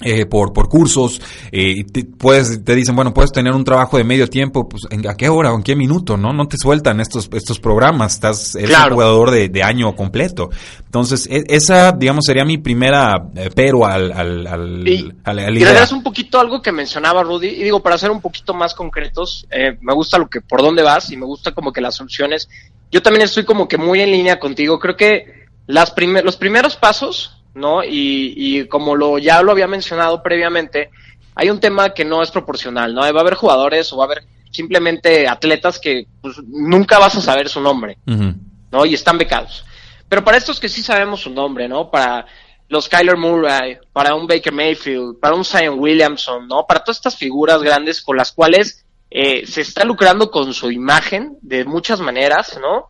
[0.02, 4.04] eh, por, por cursos, eh, te, puedes, te dicen, bueno, puedes tener un trabajo de
[4.04, 6.18] medio tiempo, pues ¿en, ¿a qué hora o en qué minuto?
[6.18, 6.34] ¿No?
[6.34, 10.50] No te sueltan estos, estos programas, estás, eres un jugador de, de, año completo.
[10.86, 15.58] Entonces, e, esa, digamos, sería mi primera eh, pero al, al, al, y, al, al
[15.58, 19.46] y un poquito algo que mencionaba Rudy, y digo, para ser un poquito más concretos,
[19.52, 22.50] eh, me gusta lo que, por dónde vas, y me gusta como que las soluciones,
[22.92, 26.76] yo también estoy como que muy en línea contigo, creo que las primer, los primeros
[26.76, 27.84] pasos, ¿no?
[27.84, 30.90] Y, y como lo ya lo había mencionado previamente,
[31.36, 33.02] hay un tema que no es proporcional, ¿no?
[33.02, 37.22] Va a haber jugadores o va a haber simplemente atletas que pues, nunca vas a
[37.22, 38.36] saber su nombre, uh -huh.
[38.72, 38.86] ¿no?
[38.86, 39.66] Y están becados.
[40.08, 41.90] Pero para estos que sí sabemos su nombre, ¿no?
[41.92, 42.26] Para
[42.68, 46.66] los Kyler Murray, para un Baker Mayfield, para un Zion Williamson, ¿no?
[46.68, 51.38] Para todas estas figuras grandes con las cuales eh, se está lucrando con su imagen
[51.42, 52.89] de muchas maneras, ¿no?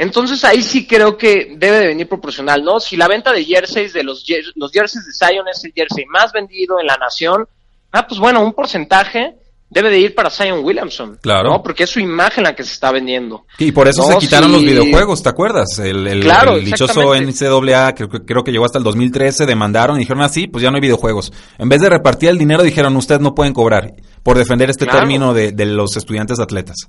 [0.00, 2.80] Entonces ahí sí creo que debe de venir proporcional, ¿no?
[2.80, 6.32] Si la venta de jerseys de los, los jerseys de Zion es el jersey más
[6.32, 7.46] vendido en la nación,
[7.92, 9.34] ah, pues bueno, un porcentaje
[9.68, 11.18] debe de ir para Zion Williamson.
[11.20, 11.50] Claro.
[11.50, 11.62] ¿no?
[11.62, 13.44] Porque es su imagen la que se está vendiendo.
[13.58, 15.78] Y por eso no, se quitaron los videojuegos, ¿te acuerdas?
[15.78, 20.00] El, el, claro, el dichoso NCAA, creo, creo, que llegó hasta el 2013, demandaron y
[20.00, 21.30] dijeron así, pues ya no hay videojuegos.
[21.58, 25.00] En vez de repartir el dinero, dijeron, ustedes no pueden cobrar por defender este claro.
[25.00, 26.88] término de, de los estudiantes atletas.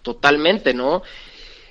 [0.00, 1.02] Totalmente, ¿no?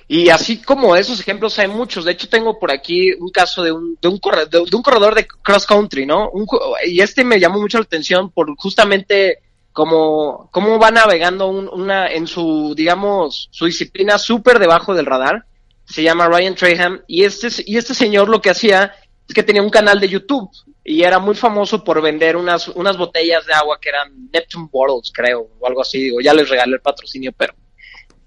[0.08, 2.04] Y así como esos ejemplos hay muchos.
[2.04, 4.82] De hecho, tengo por aquí un caso de un, de un, corredor, de, de un
[4.82, 6.30] corredor de cross country, ¿no?
[6.30, 6.46] Un,
[6.86, 9.40] y este me llamó mucho la atención por justamente
[9.72, 15.44] cómo, cómo va navegando un, una, en su, digamos, su disciplina súper debajo del radar.
[15.84, 17.02] Se llama Ryan Traham.
[17.08, 18.94] Y este, y este señor lo que hacía
[19.28, 20.48] es que tenía un canal de YouTube
[20.84, 25.12] y era muy famoso por vender unas, unas botellas de agua que eran Neptune Bottles,
[25.12, 25.98] creo, o algo así.
[26.00, 27.54] Digo, ya les regalé el patrocinio, pero.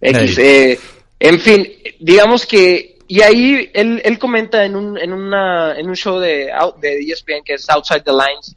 [0.01, 0.45] X, hey.
[0.45, 0.79] eh,
[1.19, 1.67] en fin,
[1.99, 6.51] digamos que, y ahí él, él comenta en un, en, una, en un show de,
[6.79, 8.55] de ESPN que es Outside the Lines,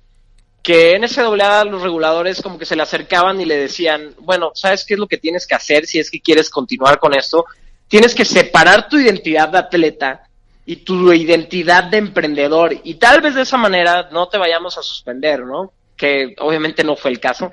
[0.62, 4.85] que en NCAA los reguladores como que se le acercaban y le decían, bueno, ¿sabes
[4.87, 7.44] qué es lo que tienes que hacer si es que quieres continuar con esto?
[7.88, 10.29] Tienes que separar tu identidad de atleta
[10.64, 14.83] y tu identidad de emprendedor y tal vez de esa manera no te vayamos a
[14.83, 15.72] suspender, ¿no?
[15.96, 17.51] Que obviamente no fue el caso.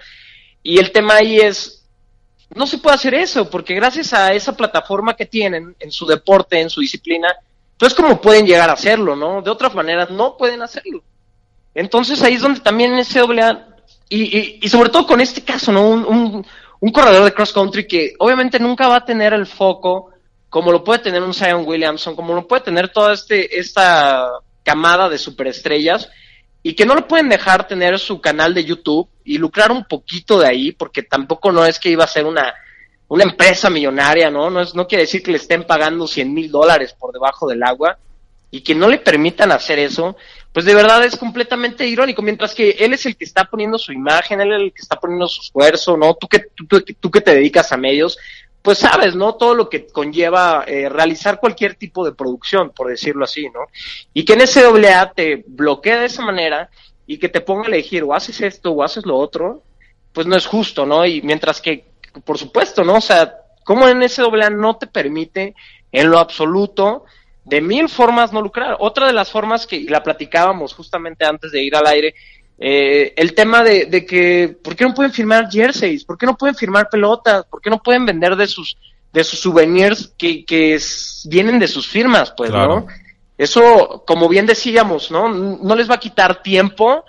[0.61, 1.78] Y el tema ahí es,
[2.55, 6.59] no se puede hacer eso, porque gracias a esa plataforma que tienen en su deporte,
[6.59, 7.33] en su disciplina,
[7.73, 9.41] entonces como pueden llegar a hacerlo, ¿no?
[9.41, 11.03] De otras maneras no pueden hacerlo.
[11.73, 13.67] Entonces ahí es donde también NCAA,
[14.09, 15.87] y, y, y sobre todo con este caso, ¿no?
[15.87, 16.45] Un, un,
[16.79, 20.11] un, corredor de cross country que obviamente nunca va a tener el foco
[20.49, 24.29] como lo puede tener un Zion Williamson, como lo puede tener toda este, esta
[24.63, 26.09] camada de superestrellas,
[26.69, 30.37] y que no lo pueden dejar tener su canal de YouTube y lucrar un poquito
[30.37, 32.53] de ahí, porque tampoco no es que iba a ser una,
[33.07, 34.51] una empresa millonaria, ¿no?
[34.51, 37.63] No, es, no quiere decir que le estén pagando 100 mil dólares por debajo del
[37.63, 37.97] agua
[38.51, 40.15] y que no le permitan hacer eso,
[40.53, 43.91] pues de verdad es completamente irónico, mientras que él es el que está poniendo su
[43.91, 46.13] imagen, él es el que está poniendo su esfuerzo, ¿no?
[46.13, 48.15] Tú que, tú, tú, tú que te dedicas a medios,
[48.61, 49.35] pues sabes, ¿no?
[49.35, 53.61] Todo lo que conlleva eh, realizar cualquier tipo de producción, por decirlo así, ¿no?
[54.13, 56.69] Y que en ese AA te bloquee de esa manera
[57.07, 59.63] y que te ponga a elegir o haces esto o haces lo otro,
[60.13, 61.05] pues no es justo, ¿no?
[61.05, 61.85] Y mientras que,
[62.25, 62.95] por supuesto, ¿no?
[62.95, 65.55] O sea, como en ese AA no te permite
[65.91, 67.05] en lo absoluto
[67.45, 68.77] de mil formas no lucrar.
[68.79, 72.13] Otra de las formas que la platicábamos justamente antes de ir al aire
[72.59, 76.03] eh, el tema de, de, que, ¿por qué no pueden firmar jerseys?
[76.03, 77.45] ¿Por qué no pueden firmar pelotas?
[77.45, 78.77] ¿Por qué no pueden vender de sus,
[79.13, 82.33] de sus souvenirs que, que es, vienen de sus firmas?
[82.35, 82.81] Pues, claro.
[82.81, 82.87] ¿no?
[83.37, 85.29] Eso, como bien decíamos, ¿no?
[85.29, 87.05] No les va a quitar tiempo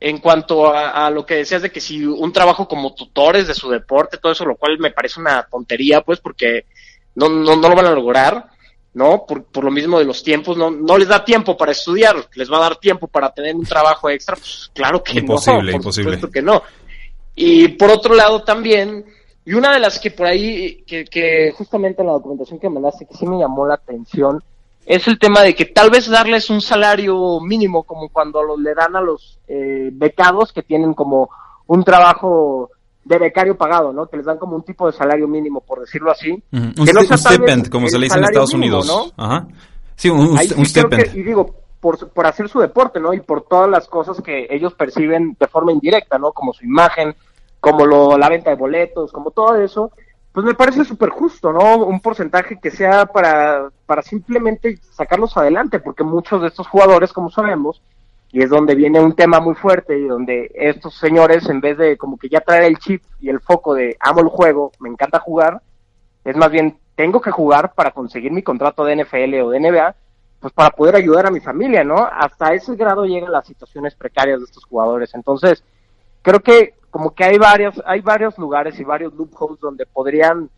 [0.00, 3.54] en cuanto a, a, lo que decías de que si un trabajo como tutores de
[3.54, 6.64] su deporte, todo eso, lo cual me parece una tontería, pues, porque
[7.14, 8.46] no, no, no lo van a lograr.
[8.94, 9.26] ¿No?
[9.26, 12.50] Por, por, lo mismo de los tiempos, no, no les da tiempo para estudiar, les
[12.50, 15.74] va a dar tiempo para tener un trabajo extra, pues claro que imposible, no, por
[15.74, 16.14] imposible.
[16.14, 16.62] supuesto que no.
[17.34, 19.04] Y por otro lado también,
[19.44, 23.06] y una de las que por ahí, que, que justamente en la documentación que mandaste,
[23.06, 24.42] que sí me llamó la atención,
[24.86, 28.74] es el tema de que tal vez darles un salario mínimo, como cuando lo, le
[28.74, 31.30] dan a los eh, becados que tienen como
[31.66, 32.70] un trabajo
[33.04, 34.06] de becario pagado, ¿no?
[34.06, 36.32] Que les dan como un tipo de salario mínimo, por decirlo así.
[36.32, 36.80] Uh -huh.
[36.80, 39.12] Un, que no un stipend, como se le dice en Estados mínimo, Unidos.
[39.16, 39.24] ¿no?
[39.24, 39.46] Ajá.
[39.96, 41.12] Sí, un, un, Ahí un sí creo stipend.
[41.12, 43.12] que- y digo, por, por hacer su deporte, ¿no?
[43.12, 46.32] Y por todas las cosas que ellos perciben de forma indirecta, ¿no?
[46.32, 47.14] Como su imagen,
[47.60, 49.90] como lo, la venta de boletos, como todo eso,
[50.32, 51.76] pues me parece súper justo, ¿no?
[51.84, 57.30] Un porcentaje que sea para, para simplemente sacarlos adelante, porque muchos de estos jugadores, como
[57.30, 57.80] sabemos,
[58.34, 61.96] y es donde viene un tema muy fuerte y donde estos señores, en vez de
[61.96, 65.20] como que ya traer el chip y el foco de amo el juego, me encanta
[65.20, 65.62] jugar,
[66.24, 69.94] es más bien tengo que jugar para conseguir mi contrato de NFL o de NBA,
[70.40, 72.08] pues para poder ayudar a mi familia, ¿no?
[72.10, 75.14] Hasta ese grado llegan las situaciones precarias de estos jugadores.
[75.14, 75.62] Entonces,
[76.20, 80.50] creo que como que hay varios, hay varios lugares y varios loopholes donde podrían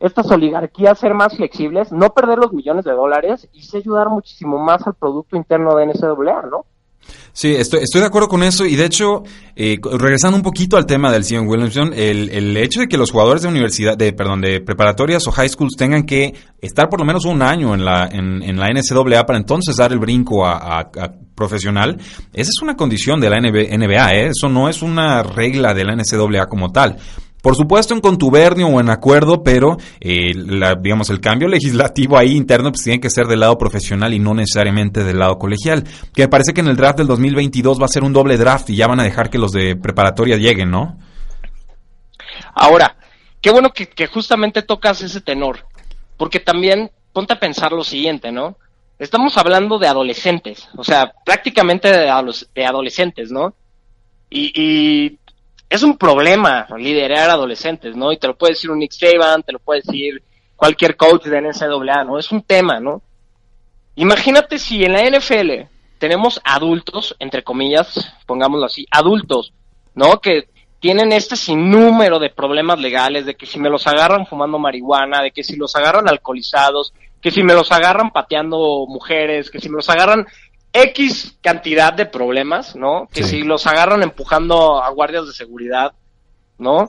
[0.00, 4.58] estas oligarquías ser más flexibles, no perder los millones de dólares y sí ayudar muchísimo
[4.58, 6.64] más al producto interno de NCAA, ¿no?
[7.32, 9.22] Sí, estoy, estoy de acuerdo con eso y de hecho,
[9.56, 13.10] eh, regresando un poquito al tema del Zion Williamson, el, el hecho de que los
[13.10, 17.06] jugadores de universidad, de perdón, de preparatorias o high schools tengan que estar por lo
[17.06, 20.80] menos un año en la, en, en la NCAA para entonces dar el brinco a,
[20.80, 21.96] a, profesional,
[22.32, 24.26] esa es una condición de la NBA, ¿eh?
[24.26, 26.98] eso no es una regla de la NCAA como tal.
[27.42, 30.32] Por supuesto en contubernio o en acuerdo, pero eh,
[30.80, 34.34] digamos el cambio legislativo ahí interno pues tiene que ser del lado profesional y no
[34.34, 35.84] necesariamente del lado colegial.
[36.14, 38.70] Que me parece que en el draft del 2022 va a ser un doble draft
[38.70, 40.98] y ya van a dejar que los de preparatoria lleguen, ¿no?
[42.54, 42.96] Ahora,
[43.40, 45.66] qué bueno que, que justamente tocas ese tenor,
[46.16, 48.56] porque también ponte a pensar lo siguiente, ¿no?
[48.98, 52.12] Estamos hablando de adolescentes, o sea, prácticamente de,
[52.54, 53.54] de adolescentes, ¿no?
[54.28, 55.18] Y, y
[55.70, 58.12] es un problema liderar adolescentes, ¿no?
[58.12, 60.20] Y te lo puede decir un Nick Saban, te lo puede decir
[60.56, 62.18] cualquier coach de NCAA, ¿no?
[62.18, 63.02] Es un tema, ¿no?
[63.94, 69.52] Imagínate si en la NFL tenemos adultos, entre comillas, pongámoslo así, adultos,
[69.94, 70.20] ¿no?
[70.20, 70.48] Que
[70.80, 75.30] tienen este sinnúmero de problemas legales, de que si me los agarran fumando marihuana, de
[75.30, 79.76] que si los agarran alcoholizados, que si me los agarran pateando mujeres, que si me
[79.76, 80.26] los agarran
[80.72, 83.08] X cantidad de problemas, ¿no?
[83.12, 85.92] Que si los agarran empujando a guardias de seguridad,
[86.58, 86.88] ¿no?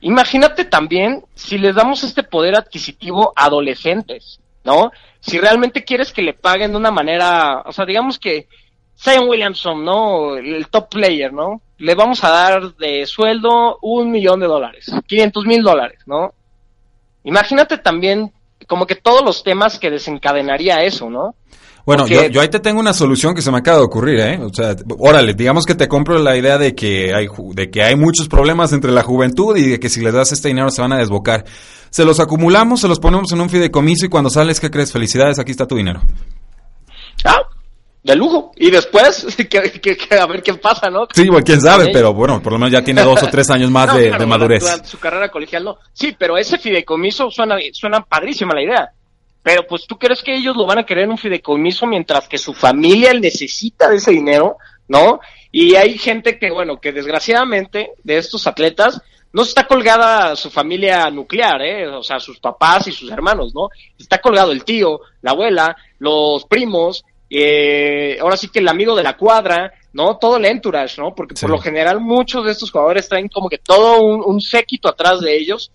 [0.00, 4.90] Imagínate también si les damos este poder adquisitivo a adolescentes, ¿no?
[5.20, 8.48] Si realmente quieres que le paguen de una manera, o sea, digamos que
[8.98, 10.36] Zion Williamson, ¿no?
[10.36, 11.62] El top player, ¿no?
[11.78, 16.34] Le vamos a dar de sueldo un millón de dólares, 500 mil dólares, ¿no?
[17.24, 18.32] Imagínate también
[18.66, 21.34] como que todos los temas que desencadenaría eso, ¿no?
[21.86, 24.40] Bueno, yo, yo, ahí te tengo una solución que se me acaba de ocurrir, ¿eh?
[24.42, 27.94] O sea, órale, digamos que te compro la idea de que hay de que hay
[27.94, 30.92] muchos problemas entre la juventud y de que si les das este dinero se van
[30.92, 31.44] a desbocar.
[31.90, 34.90] Se los acumulamos, se los ponemos en un fideicomiso y cuando sales, ¿qué crees?
[34.90, 36.02] Felicidades, aquí está tu dinero.
[37.24, 37.42] Ah,
[38.02, 38.50] de lujo.
[38.56, 39.58] Y después, que,
[40.18, 41.06] a ver qué pasa, ¿no?
[41.14, 43.70] Sí, bueno, quién sabe, pero bueno, por lo menos ya tiene dos o tres años
[43.70, 44.64] más de, de, madurez.
[44.64, 45.78] Durante su carrera colegial, no.
[45.92, 48.92] Sí, pero ese fideicomiso suena, suena padrísima la idea.
[49.46, 52.36] Pero pues tú crees que ellos lo van a querer en un fideicomiso mientras que
[52.36, 54.56] su familia necesita de ese dinero,
[54.88, 55.20] ¿no?
[55.52, 59.00] Y hay gente que, bueno, que desgraciadamente de estos atletas
[59.32, 61.86] no está colgada su familia nuclear, ¿eh?
[61.86, 63.68] O sea, sus papás y sus hermanos, ¿no?
[63.96, 69.04] Está colgado el tío, la abuela, los primos, eh, ahora sí que el amigo de
[69.04, 70.16] la cuadra, ¿no?
[70.16, 71.14] Todo el entourage, ¿no?
[71.14, 74.88] Porque por lo general muchos de estos jugadores traen como que todo un, un séquito
[74.88, 75.70] atrás de ellos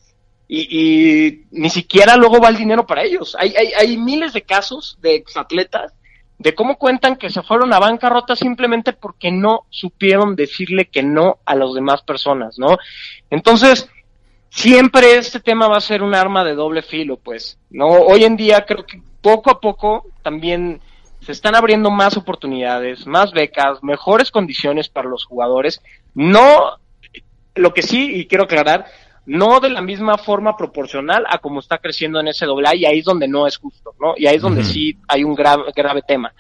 [0.54, 3.38] y, ni siquiera luego va el dinero para ellos.
[3.40, 5.94] Hay, hay, hay miles de casos de exatletas
[6.38, 11.38] de cómo cuentan que se fueron a bancarrota simplemente porque no supieron decirle que no
[11.46, 12.78] a las demás personas, ¿no?
[13.30, 13.88] Entonces,
[14.50, 17.88] siempre este tema va a ser un arma de doble filo, pues, ¿no?
[17.88, 20.82] Hoy en día creo que poco a poco también
[21.22, 25.82] se están abriendo más oportunidades, más becas, mejores condiciones para los jugadores.
[26.16, 26.78] No,
[27.56, 28.88] lo que sí, y quiero aclarar,
[29.26, 33.00] no de la misma forma proporcional a como está creciendo en ese doble y ahí
[33.00, 34.14] es donde no es justo, ¿no?
[34.18, 36.34] Y ahí es donde sí hay un grave, grave tema.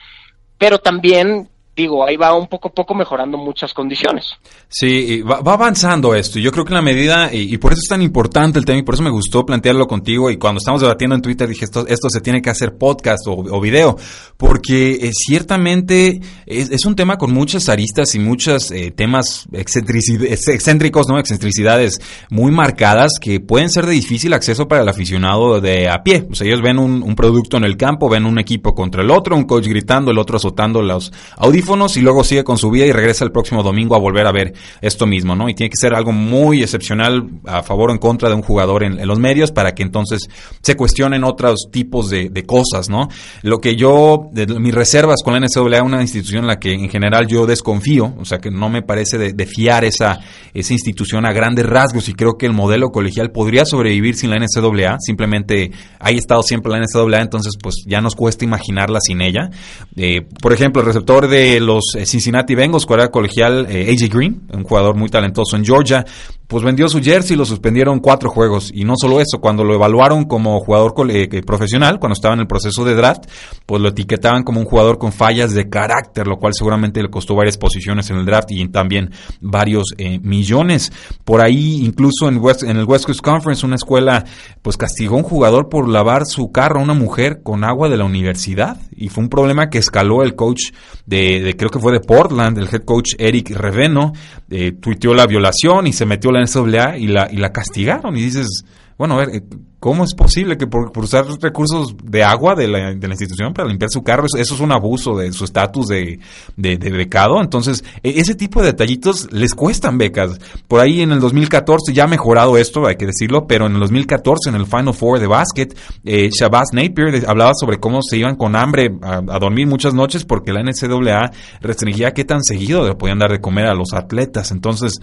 [0.57, 4.33] Pero también digo, ahí va un poco a poco mejorando muchas condiciones.
[4.67, 6.39] Sí, va, va, avanzando esto.
[6.39, 8.83] Yo creo que en la medida, y, por eso es tan importante el tema, y
[8.83, 12.09] por eso me gustó plantearlo contigo, y cuando estamos debatiendo en Twitter dije, esto, esto
[12.09, 13.97] se tiene que hacer podcast o, video,
[14.37, 21.19] porque eh, ciertamente es, un tema con muchas aristas y muchos eh, temas excéntricos, ¿no?
[21.19, 26.27] Excentricidades muy marcadas que pueden ser de difícil acceso para el aficionado de a pie.
[26.29, 29.11] O sea, ellos ven un, un producto en el campo, ven un equipo contra el
[29.11, 31.60] otro, un coach gritando, el otro azotando los audífonos,
[31.95, 34.53] y luego sigue con su vida y regresa el próximo domingo a volver a ver
[34.81, 35.47] esto mismo, ¿no?
[35.47, 38.83] Y tiene que ser algo muy excepcional a favor o en contra de un jugador
[38.83, 40.27] en, los medios para que entonces
[40.61, 43.07] se cuestionen otros tipos de, cosas, ¿no?
[43.43, 47.27] Lo que yo, mis reservas con la NCAA, una institución en la que en general
[47.27, 50.19] yo desconfío, o sea que no me parece de, fiar esa,
[50.53, 54.37] esa institución a grandes rasgos y creo que el modelo colegial podría sobrevivir sin la
[54.37, 59.49] NCAA, simplemente ha estado siempre la NCAA, entonces pues ya nos cuesta imaginarla sin ella.
[59.95, 64.41] Eh, por ejemplo, el receptor de los eh, Cincinnati Bengals, jugador colegial eh, AJ Green,
[64.53, 66.05] un jugador muy talentoso en Georgia.
[66.51, 68.71] Pues vendió su jersey y lo suspendieron cuatro juegos.
[68.73, 72.47] Y no solo eso, cuando lo evaluaron como jugador eh, profesional, cuando estaba en el
[72.47, 73.23] proceso de draft,
[73.65, 77.35] pues lo etiquetaban como un jugador con fallas de carácter, lo cual seguramente le costó
[77.35, 80.91] varias posiciones en el draft y también varios eh, millones.
[81.23, 84.25] Por ahí, incluso en, en el West Coast Conference, una escuela,
[84.61, 87.95] pues castigó a un jugador por lavar su carro a una mujer con agua de
[87.95, 88.75] la universidad.
[88.93, 90.73] Y fue un problema que escaló el coach
[91.05, 94.11] de, creo que fue de Portland, el head coach Eric Reveno,
[94.49, 98.15] eh, tuiteó la violación y se metió la NCAA y la, y la castigaron.
[98.17, 98.65] Y dices,
[99.01, 99.41] bueno, a ver, eh,
[99.79, 103.67] ¿cómo es posible que por, usar recursos de agua de la, de la, institución para
[103.67, 106.19] limpiar su carro, eso, es un abuso de su estatus de,
[106.55, 107.41] de, becado?
[107.41, 110.37] Entonces, e, ese tipo de detallitos les cuestan becas.
[110.67, 113.79] Por ahí en el 2014 ya ha mejorado esto, hay que decirlo, pero en el
[113.79, 118.35] 2014 en el Final Four de básquet, eh, Shabazz Napier hablaba sobre cómo se iban
[118.35, 122.93] con hambre a, a, dormir muchas noches porque la NCAA restringía qué tan seguido le
[122.93, 124.51] podían dar de comer a los atletas.
[124.51, 124.99] Entonces,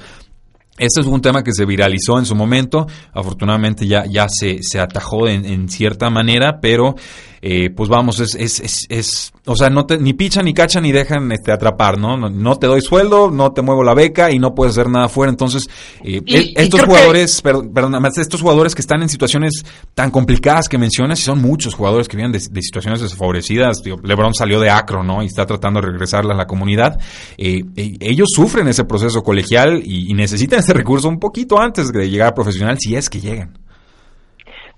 [0.79, 4.81] este es un tema que se viralizó en su momento, afortunadamente ya, ya se, se
[4.81, 6.95] atajó en, en cierta manera, pero
[7.41, 10.82] eh, pues vamos, es, es, es, es, o sea, no te, ni pichan, ni cachan,
[10.82, 12.16] ni dejan este, atrapar, ¿no?
[12.16, 12.57] ¿no?
[12.57, 15.30] te doy sueldo, no te muevo la beca y no puedes hacer nada afuera.
[15.30, 15.68] Entonces,
[16.03, 16.22] eh,
[16.57, 19.64] estos jugadores, perdón, perdón, estos jugadores que están en situaciones
[19.95, 24.61] tan complicadas que mencionas, y son muchos jugadores que vienen de, situaciones desfavorecidas, LeBron salió
[24.61, 25.22] de Acro, ¿no?
[25.22, 26.99] Y está tratando de regresarla a la comunidad.
[27.36, 32.11] Eh, ellos sufren ese proceso colegial y, y necesitan ese recurso un poquito antes de
[32.11, 33.59] llegar a profesional, si es que llegan.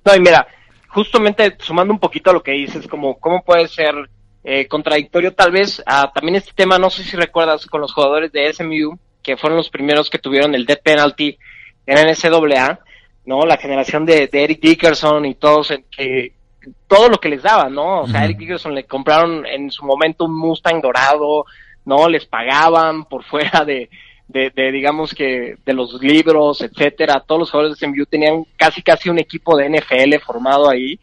[0.05, 0.47] No, y mira,
[0.91, 3.95] justamente sumando un poquito a lo que dices, como cómo puede ser
[4.43, 8.33] eh, contradictorio tal vez a también este tema, no sé si recuerdas con los jugadores
[8.33, 11.39] de SMU, que fueron los primeros que tuvieron el death penalty
[11.87, 12.81] en NCAA,
[13.27, 13.45] ¿no?
[13.47, 16.33] La generación de, Eric Dickerson y todos, que
[16.89, 18.03] todo lo que les daba, ¿no?
[18.03, 21.45] O sea, Eric Dickerson le compraron en su momento un Mustang dorado,
[21.85, 22.09] ¿no?
[22.09, 23.91] Les pagaban por fuera de,
[24.31, 29.09] de, digamos que de los libros, etcétera, todos los jugadores de SMU tenían casi casi
[29.09, 30.99] un equipo de NFL formado ahí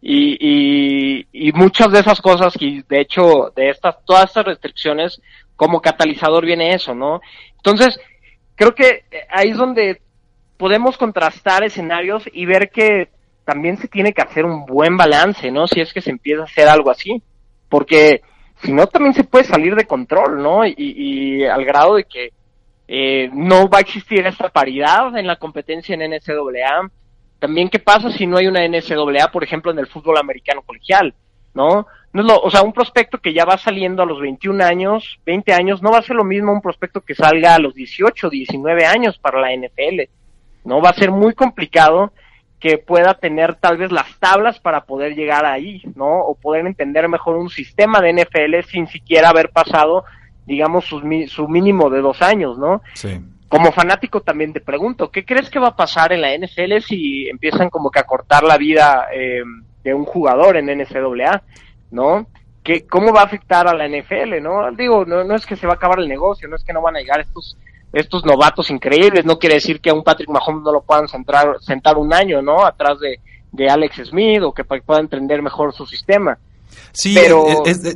[0.00, 5.20] y, y, muchas de esas cosas y de hecho de estas todas estas restricciones
[5.54, 7.20] como catalizador viene eso, ¿no?
[7.56, 8.00] Entonces
[8.56, 10.00] creo que ahí es donde
[10.56, 13.10] podemos contrastar escenarios y ver que
[13.44, 15.66] también se tiene que hacer un buen balance, ¿no?
[15.66, 17.22] Si es que se empieza a hacer algo así,
[17.68, 18.22] porque
[18.62, 20.66] si no también se puede salir de control, ¿no?
[20.66, 22.32] Y, y al grado de que
[22.94, 26.90] eh, no va a existir esta paridad en la competencia en NCAA.
[27.38, 31.14] También, ¿qué pasa si no hay una NCAA, por ejemplo, en el fútbol americano colegial?
[31.54, 31.86] ¿No?
[32.12, 35.18] no es lo, o sea, un prospecto que ya va saliendo a los 21 años,
[35.24, 38.28] 20 años, no va a ser lo mismo un prospecto que salga a los 18,
[38.28, 40.02] 19 años para la NFL.
[40.64, 40.82] ¿No?
[40.82, 42.12] Va a ser muy complicado
[42.60, 46.18] que pueda tener tal vez las tablas para poder llegar ahí, ¿no?
[46.20, 50.04] O poder entender mejor un sistema de NFL sin siquiera haber pasado
[50.46, 52.82] digamos, su, su mínimo de dos años, ¿no?
[52.94, 53.20] Sí.
[53.48, 57.28] Como fanático también te pregunto, ¿qué crees que va a pasar en la NFL si
[57.28, 59.42] empiezan como que a cortar la vida eh,
[59.84, 61.42] de un jugador en NCAA,
[61.90, 62.26] ¿no?
[62.62, 64.70] ¿Qué, ¿Cómo va a afectar a la NFL, no?
[64.72, 66.80] Digo, no, no es que se va a acabar el negocio, no es que no
[66.80, 67.56] van a llegar estos
[67.92, 71.56] estos novatos increíbles, no quiere decir que a un Patrick Mahomes no lo puedan centrar,
[71.60, 72.64] sentar un año, ¿no?
[72.64, 73.20] Atrás de,
[73.52, 76.38] de Alex Smith o que puedan entender mejor su sistema.
[76.92, 77.46] Sí, pero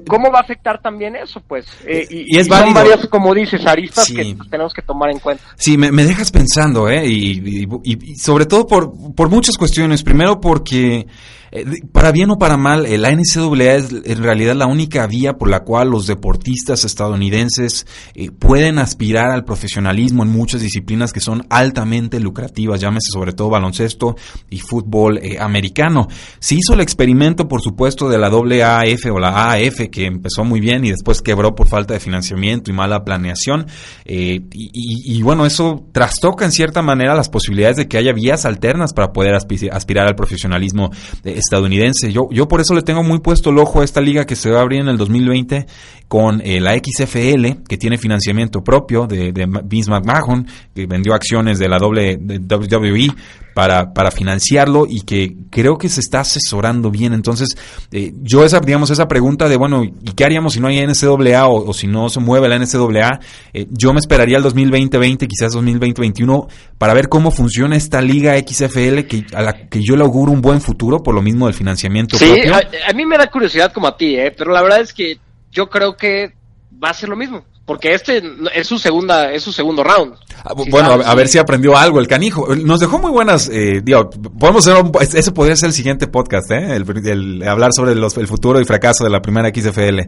[0.09, 1.41] ¿cómo va a afectar también eso?
[1.47, 5.45] Pues, eh, y, es son varias, como dices, aristas que tenemos que tomar en cuenta.
[5.57, 7.07] Sí, me, dejas pensando, ¿eh?
[7.07, 10.03] Y, y, sobre todo por, por muchas cuestiones.
[10.03, 11.07] Primero porque
[11.53, 15.49] eh, para bien o para mal, la NCAA es en realidad la única vía por
[15.49, 21.47] la cual los deportistas estadounidenses eh, pueden aspirar al profesionalismo en muchas disciplinas que son
[21.51, 24.17] altamente lucrativas, llámese sobre todo baloncesto
[24.51, 26.09] y fútbol eh, americano.
[26.39, 30.61] Se hizo el experimento, por supuesto, de la AAF o la AAF, que empezó muy
[30.61, 33.67] bien y después quebró por falta de financiamiento y mala planeación.
[34.05, 39.13] y, bueno, eso trastoca en cierta manera las posibilidades de que haya vías alternas para
[39.13, 40.91] poder aspirar al profesionalismo
[41.37, 42.13] estadounidense.
[42.13, 44.51] Yo, yo por eso le tengo muy puesto el ojo a esta liga que se
[44.51, 45.67] va a abrir en el 2020
[46.09, 51.59] con eh, la XFL, que tiene financiamiento propio de, de, Vince McMahon, que vendió acciones
[51.59, 53.15] de la WWE
[53.57, 57.15] para, para financiarlo y que creo que se está asesorando bien.
[57.15, 57.57] Entonces,
[57.91, 61.47] eh, yo esa, digamos, esa pregunta de, bueno, ¿y qué haríamos si no hay NCAA
[61.47, 63.19] o, o si no se mueve la NCAA?
[63.55, 69.07] Eh, yo me esperaría el 2020-20, quizás 2020-21, para ver cómo funciona esta liga XFL
[69.07, 72.19] que, a la que yo le auguro un buen futuro por lo mismo del financiamiento
[72.19, 74.35] sí, A, a, mí me da curiosidad como a ti, ¿eh?
[74.37, 75.19] pero la verdad es que
[75.51, 76.35] yo creo que
[76.73, 77.43] va a ser lo mismo.
[77.67, 78.23] Porque este
[78.55, 80.15] es su segunda, es su segundo round.
[80.45, 82.55] Ah, bueno, a, ver si aprendió algo el canijo.
[82.55, 84.09] Nos dejó muy buenas, eh, digo,
[84.39, 86.77] podemos hacer, ese podría ser el siguiente podcast, ¿eh?
[86.77, 90.01] El, hablar sobre el futuro y fracaso de la primera XFL.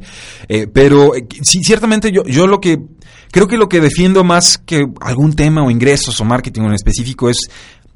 [0.48, 1.10] Eh, pero
[1.42, 2.78] sí, ciertamente yo, yo lo que
[3.32, 7.28] creo que lo que defiendo más que algún tema o ingresos o marketing en específico
[7.28, 7.48] es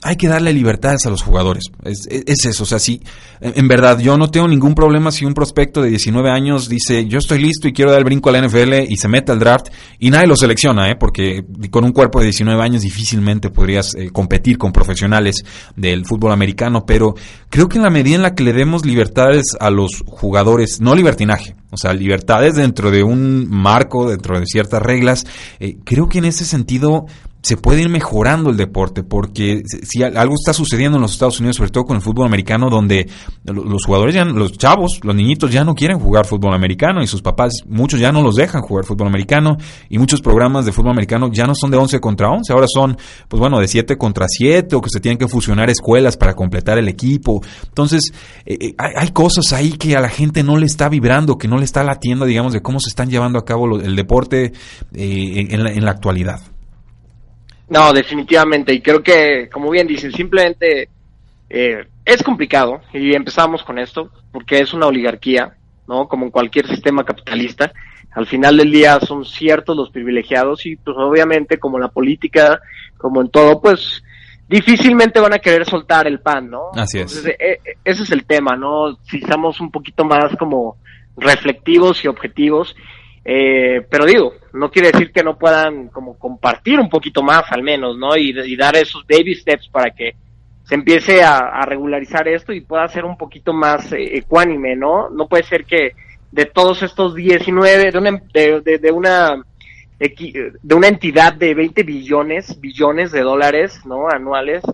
[0.03, 1.65] hay que darle libertades a los jugadores.
[1.85, 3.01] Es, eso, o sea, sí,
[3.41, 7.19] en, verdad, yo no tengo ningún problema si un prospecto de 19 años dice, yo
[7.19, 9.69] estoy listo y quiero dar el brinco a la NFL y se mete al draft
[10.01, 10.97] y nadie lo selecciona, ¿eh?
[10.99, 15.45] porque con un cuerpo de 19 años difícilmente podrías eh, competir con profesionales
[15.77, 17.15] del fútbol americano, pero
[17.49, 20.97] creo que en la medida en la que le demos libertades a los jugadores, no
[20.97, 25.27] libertinaje, o sea, libertades dentro de un marco, dentro de ciertas reglas,
[25.61, 27.07] eh, creo que en ese sentido
[27.43, 31.57] se puede ir mejorando el deporte, porque si algo está sucediendo en los Estados Unidos,
[31.57, 33.09] sobre todo con el fútbol americano, donde
[33.45, 37.20] los jugadores, ya, los chavos, los niñitos ya no quieren jugar fútbol americano y sus
[37.20, 39.57] papás, muchos ya no los dejan jugar fútbol americano
[39.88, 42.97] y muchos programas de fútbol americano ya no son de 11 contra 11, ahora son,
[43.26, 46.78] pues bueno, de 7 contra 7 o que se tienen que fusionar escuelas para completar
[46.78, 47.43] el equipo.
[47.66, 48.12] Entonces,
[48.47, 51.59] eh, eh, hay, cosas ahí que a la gente no le está vibrando, que no
[51.59, 54.53] le está latiendo, digamos, de cómo se están llevando a cabo el deporte
[54.95, 56.52] eh, en la actualidad.
[57.73, 58.75] No, definitivamente.
[58.75, 60.91] Y creo que, como bien dicen, simplemente
[61.49, 62.83] eh, es complicado.
[62.93, 65.55] Y empezamos con esto, porque es una oligarquía,
[65.89, 66.07] ¿no?
[66.07, 67.73] Como en cualquier sistema capitalista.
[68.11, 72.61] Al final del día son ciertos los privilegiados y pues obviamente como en la política,
[72.99, 74.03] como en todo, pues
[74.47, 76.73] difícilmente van a querer soltar el pan, ¿no?
[76.75, 77.25] Así es.
[77.25, 78.99] Eh, eh, ese es el tema, ¿no?
[79.05, 80.77] Si estamos un poquito más como
[81.16, 82.77] reflectivos y objetivos
[83.25, 87.62] eh, pero digo, no quiere decir que no puedan como compartir un poquito más al
[87.62, 88.16] menos, ¿no?
[88.16, 90.14] Y, dar esos baby steps para que
[90.64, 95.11] se empiece a, regularizar esto y pueda ser un poquito más eh, ecuánime, ¿no?
[95.11, 95.93] No puede ser que
[96.31, 99.45] de todos estos 19, de una, de, de, una
[99.99, 104.09] de una entidad de 20 billones, billones de dólares, ¿no?
[104.09, 104.64] Anuales,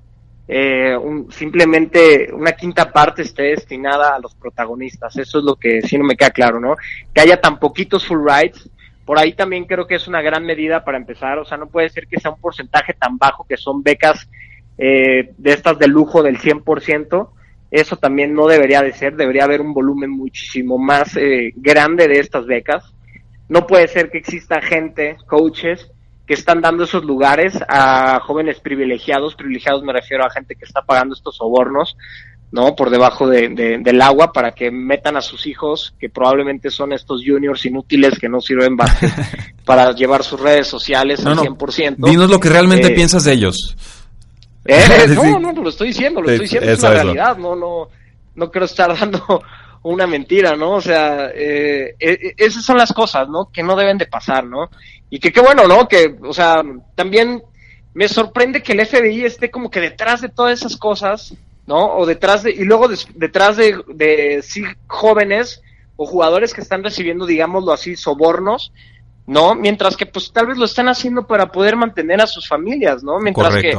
[0.50, 5.14] eh, un, simplemente una quinta parte esté destinada a los protagonistas.
[5.18, 6.74] Eso es lo que sí no me queda claro, ¿no?
[7.12, 8.70] Que haya tan poquitos full rights.
[9.04, 11.38] Por ahí también creo que es una gran medida para empezar.
[11.38, 14.28] O sea, no puede ser que sea un porcentaje tan bajo que son becas
[14.78, 17.28] eh, de estas de lujo del 100%.
[17.70, 19.16] Eso también no debería de ser.
[19.16, 22.94] Debería haber un volumen muchísimo más eh, grande de estas becas.
[23.50, 25.90] No puede ser que exista gente, coaches,
[26.28, 30.82] que están dando esos lugares a jóvenes privilegiados, privilegiados me refiero a gente que está
[30.82, 31.96] pagando estos sobornos,
[32.52, 32.76] ¿no?
[32.76, 37.22] Por debajo de, del agua para que metan a sus hijos, que probablemente son estos
[37.26, 38.76] juniors inútiles que no sirven
[39.64, 41.96] para llevar sus redes sociales al 100%.
[41.96, 43.74] Dinos lo que realmente eh, piensas de ellos.
[44.66, 47.88] Eh, no, no, no, lo estoy diciendo, lo estoy diciendo, es una realidad, no, no,
[48.34, 49.42] no quiero estar dando
[49.82, 50.72] una mentira, ¿no?
[50.72, 51.94] O sea, eh,
[52.36, 53.50] esas son las cosas, ¿no?
[53.50, 54.68] Que no deben de pasar, ¿no?
[55.10, 55.88] Y que qué bueno, ¿no?
[55.88, 56.62] Que, o sea,
[56.94, 57.42] también
[57.94, 61.34] me sorprende que el FBI esté como que detrás de todas esas cosas,
[61.66, 61.96] ¿no?
[61.96, 65.62] O detrás de, y luego detrás de, de sí jóvenes
[65.96, 68.72] o jugadores que están recibiendo, digámoslo así, sobornos,
[69.26, 69.54] ¿no?
[69.54, 73.18] Mientras que pues tal vez lo están haciendo para poder mantener a sus familias, ¿no?
[73.18, 73.76] Mientras que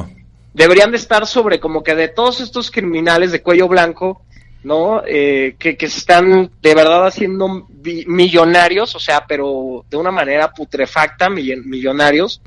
[0.53, 4.21] deberían de estar sobre como que de todos estos criminales de cuello blanco,
[4.64, 5.01] ¿no?
[5.05, 7.68] Eh, que, que se están de verdad haciendo
[8.07, 12.41] millonarios, o sea, pero de una manera putrefacta, millonarios,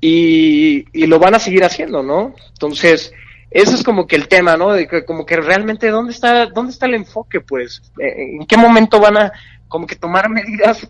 [0.00, 2.34] y, y lo van a seguir haciendo, ¿no?
[2.52, 3.12] Entonces,
[3.50, 4.72] eso es como que el tema, ¿no?
[4.72, 7.82] De que, como que realmente, ¿dónde está, dónde está el enfoque, pues?
[7.98, 9.32] Eh, ¿En qué momento van a,
[9.68, 10.88] como que tomar medidas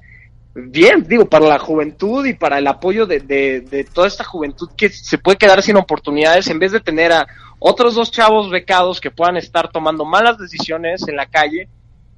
[0.54, 4.88] bien, digo, para la juventud y para el apoyo de, de, toda esta juventud que
[4.88, 7.26] se puede quedar sin oportunidades en vez de tener a
[7.58, 11.68] otros dos chavos becados que puedan estar tomando malas decisiones en la calle,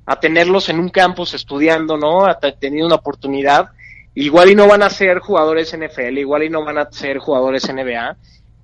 [0.07, 2.26] a tenerlos en un campus estudiando, ¿no?
[2.26, 3.70] A tener una oportunidad.
[4.14, 7.72] Igual y no van a ser jugadores NFL, igual y no van a ser jugadores
[7.72, 8.16] NBA,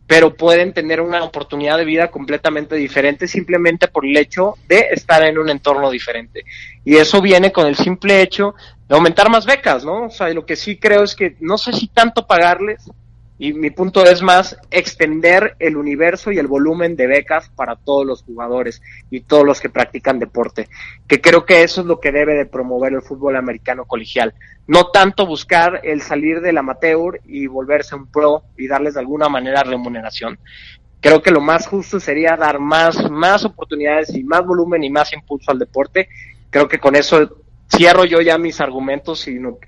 [0.09, 5.23] pero pueden tener una oportunidad de vida completamente diferente simplemente por el hecho de estar
[5.23, 6.45] en un entorno diferente.
[6.83, 8.55] Y eso viene con el simple hecho
[8.89, 10.07] de aumentar más becas, ¿no?
[10.07, 12.91] O sea, lo que sí creo es que no sé si tanto pagarles,
[13.39, 18.05] y mi punto es más extender el universo y el volumen de becas para todos
[18.05, 20.69] los jugadores y todos los que practican deporte,
[21.07, 24.35] que creo que eso es lo que debe de promover el fútbol americano colegial.
[24.67, 29.29] No tanto buscar el salir del amateur y volverse un pro y darles de alguna
[29.29, 30.39] manera remuneración.
[31.01, 35.13] Creo que lo más justo sería dar más, más oportunidades y más volumen y más
[35.13, 36.09] impulso al deporte.
[36.51, 37.37] Creo que con eso
[37.71, 39.59] cierro yo ya mis argumentos, sino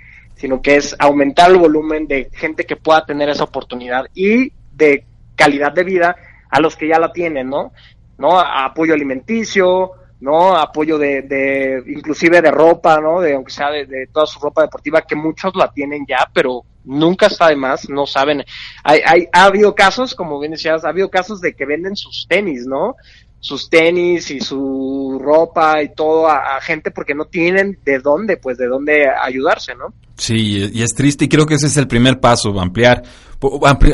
[0.40, 5.04] sino que es aumentar el volumen de gente que pueda tener esa oportunidad y de
[5.36, 6.16] calidad de vida
[6.48, 7.72] a los que ya la tienen, ¿no?
[8.16, 8.40] ¿No?
[8.40, 10.56] Apoyo alimenticio, ¿no?
[10.56, 13.20] Apoyo de, de inclusive de ropa, ¿no?
[13.20, 17.26] De, aunque sea de, toda su ropa deportiva, que muchos la tienen ya, pero nunca
[17.26, 18.42] está de más, no saben.
[18.82, 22.26] Hay, hay, ha habido casos, como bien decías, ha habido casos de que venden sus
[22.26, 22.96] tenis, ¿no?
[23.40, 28.58] sus tenis y su ropa y todo a, gente porque no tienen de dónde, pues
[28.58, 29.94] de dónde ayudarse, ¿no?
[30.20, 33.02] Sí, y es triste y creo que ese es el primer paso, ampliar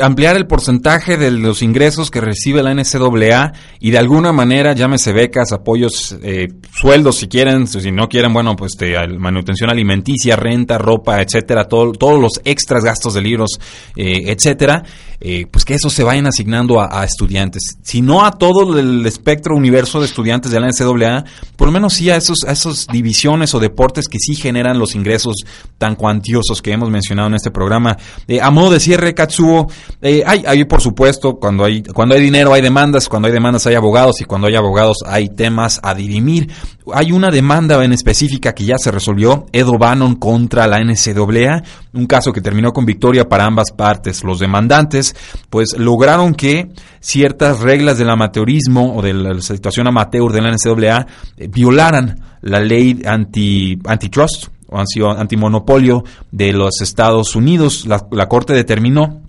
[0.01, 5.13] ampliar el porcentaje de los ingresos que recibe la NCAA y de alguna manera, llámese
[5.13, 10.77] becas, apoyos, eh, sueldos si quieren, si no quieren, bueno, pues de manutención alimenticia, renta,
[10.77, 13.51] ropa, etcétera, todo, todos los extras gastos de libros,
[13.95, 14.83] eh, etcétera,
[15.21, 17.77] eh, pues que eso se vayan asignando a, estudiantes.
[17.81, 21.23] Si no a todo el espectro universo de estudiantes de la NCAA,
[21.55, 24.93] por lo menos sí a esos, a esos divisiones o deportes que sí generan los
[24.93, 25.35] ingresos
[25.77, 27.95] tan cuantiosos que hemos mencionado en este programa.
[28.41, 29.67] a modo de cierre, Katsu,
[30.01, 33.67] eh, hay, hay, por supuesto, cuando hay, cuando hay dinero hay demandas, cuando hay demandas
[33.67, 36.51] hay abogados y cuando hay abogados hay temas a dirimir.
[36.91, 41.61] Hay una demanda en específica que ya se resolvió, Edo Bannon contra la NCAA,
[41.93, 44.23] un caso que terminó con victoria para ambas partes.
[44.23, 45.15] Los demandantes,
[45.51, 51.07] pues lograron que ciertas reglas del amateurismo o de la situación amateur de la NCAA
[51.37, 57.85] eh, violaran la ley anti antitrust o antimonopolio de los Estados Unidos.
[57.85, 59.21] la Corte determinó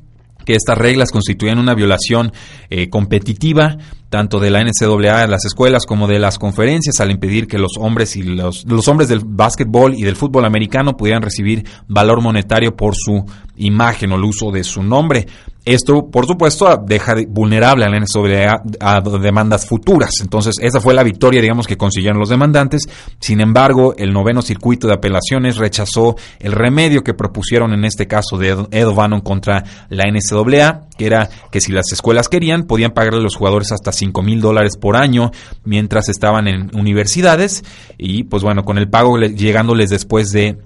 [0.49, 2.32] que estas reglas constituían una violación
[2.70, 3.76] eh, competitiva
[4.09, 7.72] tanto de la NCAA de las escuelas como de las conferencias al impedir que los
[7.78, 12.74] hombres y los, los hombres del básquetbol y del fútbol americano pudieran recibir valor monetario
[12.74, 13.26] por su
[13.57, 15.26] imagen o el uso de su nombre.
[15.68, 20.14] Esto, por supuesto, deja vulnerable a la NCAA a demandas futuras.
[20.22, 22.84] Entonces, esa fue la victoria, digamos, que consiguieron los demandantes.
[23.20, 28.38] Sin embargo, el noveno circuito de apelaciones rechazó el remedio que propusieron en este caso
[28.38, 33.20] de Ed Bannon contra la NCAA, que era que si las escuelas querían, podían pagarle
[33.20, 35.32] a los jugadores hasta 5 mil dólares por año
[35.64, 37.62] mientras estaban en universidades.
[37.98, 40.56] Y, pues bueno, con el pago llegándoles después de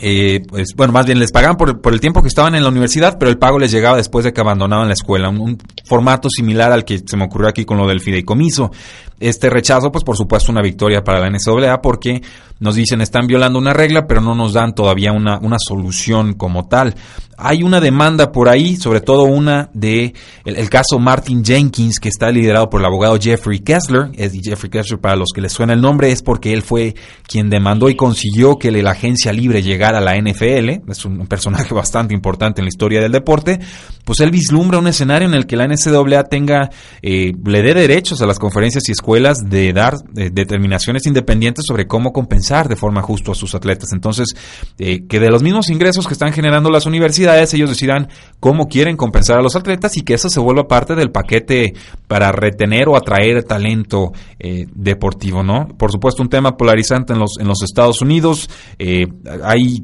[0.00, 2.68] eh, pues bueno, más bien les pagaban por, por, el tiempo que estaban en la
[2.68, 5.28] universidad, pero el pago les llegaba después de que abandonaban la escuela.
[5.28, 8.70] Un, formato similar al que se me ocurrió aquí con lo del fideicomiso.
[9.18, 12.22] Este rechazo, pues por supuesto, una victoria para la NCAA porque
[12.60, 16.68] nos dicen están violando una regla, pero no nos dan todavía una, una solución como
[16.68, 16.94] tal.
[17.36, 20.12] Hay una demanda por ahí, sobre todo una de
[20.44, 24.10] el, caso Martin Jenkins, que está liderado por el abogado Jeffrey Kessler.
[24.14, 26.96] Es Jeffrey Kessler, para los que les suena el nombre, es porque él fue
[27.26, 30.90] quien demandó y consiguió que la agencia libre llegara a la NFL.
[30.90, 33.58] Es un personaje bastante importante en la historia del deporte.
[34.04, 36.70] Pues él vislumbra un escenario en el que la NCAA tenga,
[37.02, 41.86] eh, le dé derechos a las conferencias y escuelas de dar eh, determinaciones independientes sobre
[41.86, 43.92] cómo compensar de forma justa a sus atletas.
[43.92, 44.28] Entonces,
[44.78, 48.08] eh, que de los mismos ingresos que están generando las universidades, ellos decidan
[48.40, 51.74] cómo quieren compensar a los atletas y que eso se vuelva parte del paquete
[52.06, 55.68] para retener o atraer talento eh, deportivo, ¿no?
[55.76, 58.48] Por supuesto, un tema polarizante en los, en los Estados Unidos.
[59.44, 59.77] Hay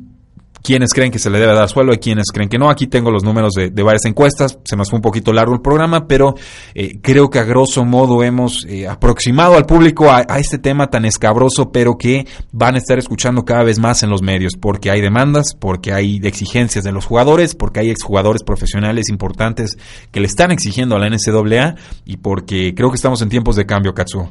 [0.64, 2.70] quienes creen que se le debe dar suelo y quienes creen que no.
[2.70, 6.06] Aquí tengo los números de, varias encuestas, se nos fue un poquito largo el programa,
[6.08, 6.34] pero
[6.74, 11.04] eh, creo que a grosso modo hemos eh, aproximado al público a, este tema tan
[11.04, 15.02] escabroso, pero que van a estar escuchando cada vez más en los medios, porque hay
[15.02, 19.76] demandas, porque hay exigencias de los jugadores, porque hay exjugadores profesionales importantes
[20.10, 21.74] que le están exigiendo a la NCAA
[22.06, 24.30] y porque creo que estamos en tiempos de cambio, Katsuo.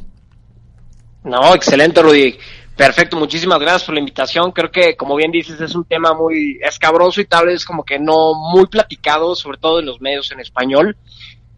[1.23, 2.35] No, excelente, Rudy.
[2.75, 4.51] Perfecto, muchísimas gracias por la invitación.
[4.51, 7.99] Creo que, como bien dices, es un tema muy escabroso y tal vez como que
[7.99, 10.97] no muy platicado, sobre todo en los medios en español.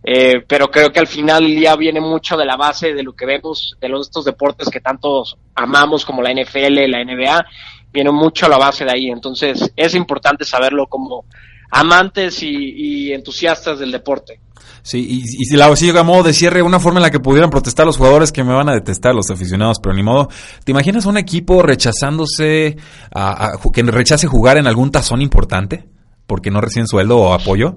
[0.03, 3.26] Eh, pero creo que al final ya viene mucho de la base de lo que
[3.26, 7.45] vemos de los, estos deportes que tantos amamos, como la NFL, la NBA,
[7.91, 9.09] viene mucho a la base de ahí.
[9.09, 11.26] Entonces, es importante saberlo como
[11.72, 14.41] amantes y entusiastas del deporte.
[14.82, 17.49] Sí, y, si la sigue a modo de cierre, una forma en la que pudieran
[17.49, 20.30] protestar los jugadores que me van a detestar, los aficionados, pero ni modo.
[20.64, 22.78] ¿Te imaginas un equipo rechazándose,
[23.14, 25.86] a, que rechace jugar en algún tazón importante?
[26.28, 27.76] Porque no reciben sueldo o apoyo.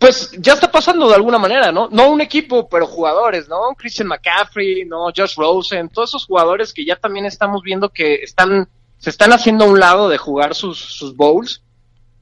[0.00, 1.88] Pues ya está pasando de alguna manera, ¿no?
[1.90, 3.74] No un equipo, pero jugadores, ¿no?
[3.76, 5.12] Christian McCaffrey, ¿no?
[5.14, 8.68] Josh Rosen, todos esos jugadores que ya también estamos viendo que están,
[8.98, 11.62] se están haciendo a un lado de jugar sus, sus bowls.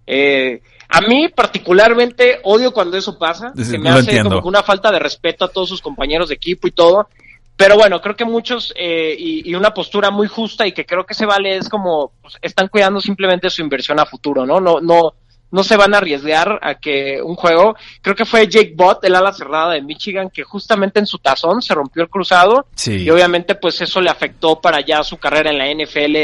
[0.06, 4.98] Eh, a mí particularmente odio cuando eso pasa, que me hace como una falta de
[4.98, 7.08] respeto a todos sus compañeros de equipo y todo.
[7.56, 11.14] Pero bueno, creo que muchos eh, y, una postura muy justa y que creo que
[11.14, 14.60] se vale es como pues, están cuidando simplemente su inversión a futuro, ¿no?
[14.60, 15.14] No, no,
[15.50, 19.14] no se van a arriesgar a que un juego, creo que fue Jake Bott, el
[19.14, 23.54] ala cerrada de Michigan, que justamente en su tazón se rompió el cruzado y obviamente
[23.54, 26.16] pues eso le afectó para ya su carrera en la NFL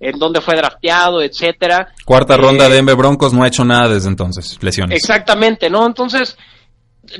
[0.00, 1.92] en dónde fue drafteado, etcétera.
[2.06, 4.96] Cuarta ronda de Denver Broncos no ha hecho nada desde entonces, lesiones.
[4.96, 5.86] Exactamente, ¿no?
[5.86, 6.38] Entonces,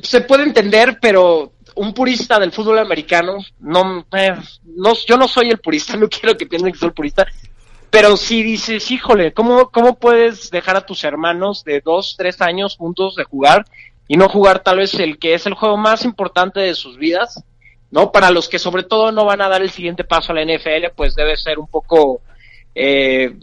[0.03, 4.35] se puede entender, pero un purista del fútbol americano, no, eh,
[4.65, 7.27] no, yo no soy el purista, no quiero que piensen que soy el purista,
[7.91, 12.77] pero si dices, híjole, ¿cómo, ¿cómo puedes dejar a tus hermanos de dos, tres años
[12.77, 13.65] juntos de jugar
[14.09, 17.43] y no jugar tal vez el que es el juego más importante de sus vidas?
[17.91, 18.13] ¿No?
[18.13, 20.95] Para los que sobre todo no van a dar el siguiente paso a la NFL,
[20.95, 22.21] pues debe ser un poco
[22.75, 23.35] eh,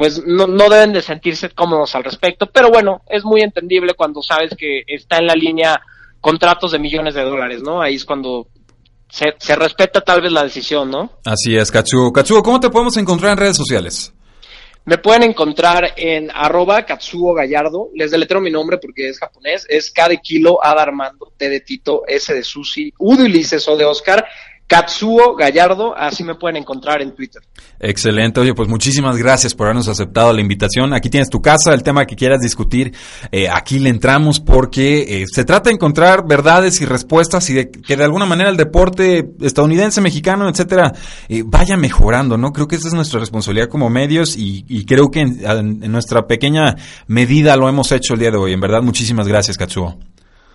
[0.00, 4.22] pues no, no deben de sentirse cómodos al respecto, pero bueno, es muy entendible cuando
[4.22, 5.78] sabes que está en la línea
[6.22, 7.82] contratos de millones de dólares, ¿no?
[7.82, 8.46] Ahí es cuando
[9.10, 11.10] se, se respeta tal vez la decisión, ¿no?
[11.24, 12.12] Así es, Katsuo.
[12.12, 14.12] Katsuo, ¿cómo te podemos encontrar en redes sociales?
[14.86, 17.90] Me pueden encontrar en arroba Katsuo Gallardo.
[17.94, 19.66] Les deletreo mi nombre porque es japonés.
[19.68, 23.24] Es K de kilo, A de Armando, T de Tito, S de Susi, U de
[23.24, 24.26] Ulises, O de Oscar.
[24.70, 27.42] Katsuo Gallardo, así me pueden encontrar en Twitter.
[27.80, 30.94] Excelente, oye, pues muchísimas gracias por habernos aceptado la invitación.
[30.94, 32.94] Aquí tienes tu casa, el tema que quieras discutir,
[33.32, 37.70] eh, aquí le entramos porque eh, se trata de encontrar verdades y respuestas y de
[37.72, 40.92] que de alguna manera el deporte estadounidense, mexicano, etcétera,
[41.28, 42.52] eh, vaya mejorando, ¿no?
[42.52, 46.28] Creo que esa es nuestra responsabilidad como medios y, y creo que en, en, nuestra
[46.28, 46.76] pequeña
[47.08, 48.52] medida lo hemos hecho el día de hoy.
[48.52, 49.98] En verdad, muchísimas gracias, Katsuo.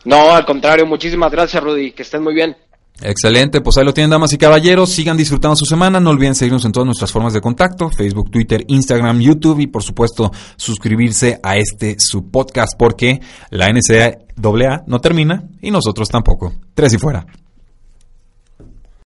[0.05, 1.91] No, al contrario, muchísimas gracias, Rudy.
[1.91, 2.55] Que estén muy bien.
[3.01, 6.63] Excelente, pues ahí lo tienen damas y caballeros, sigan disfrutando su semana, no olviden seguirnos
[6.63, 11.57] en todas nuestras formas de contacto, Facebook, Twitter, Instagram, YouTube y por supuesto suscribirse a
[11.57, 13.19] este su podcast porque
[13.49, 16.53] la NCAA no termina y nosotros tampoco.
[16.73, 17.25] Tres y fuera.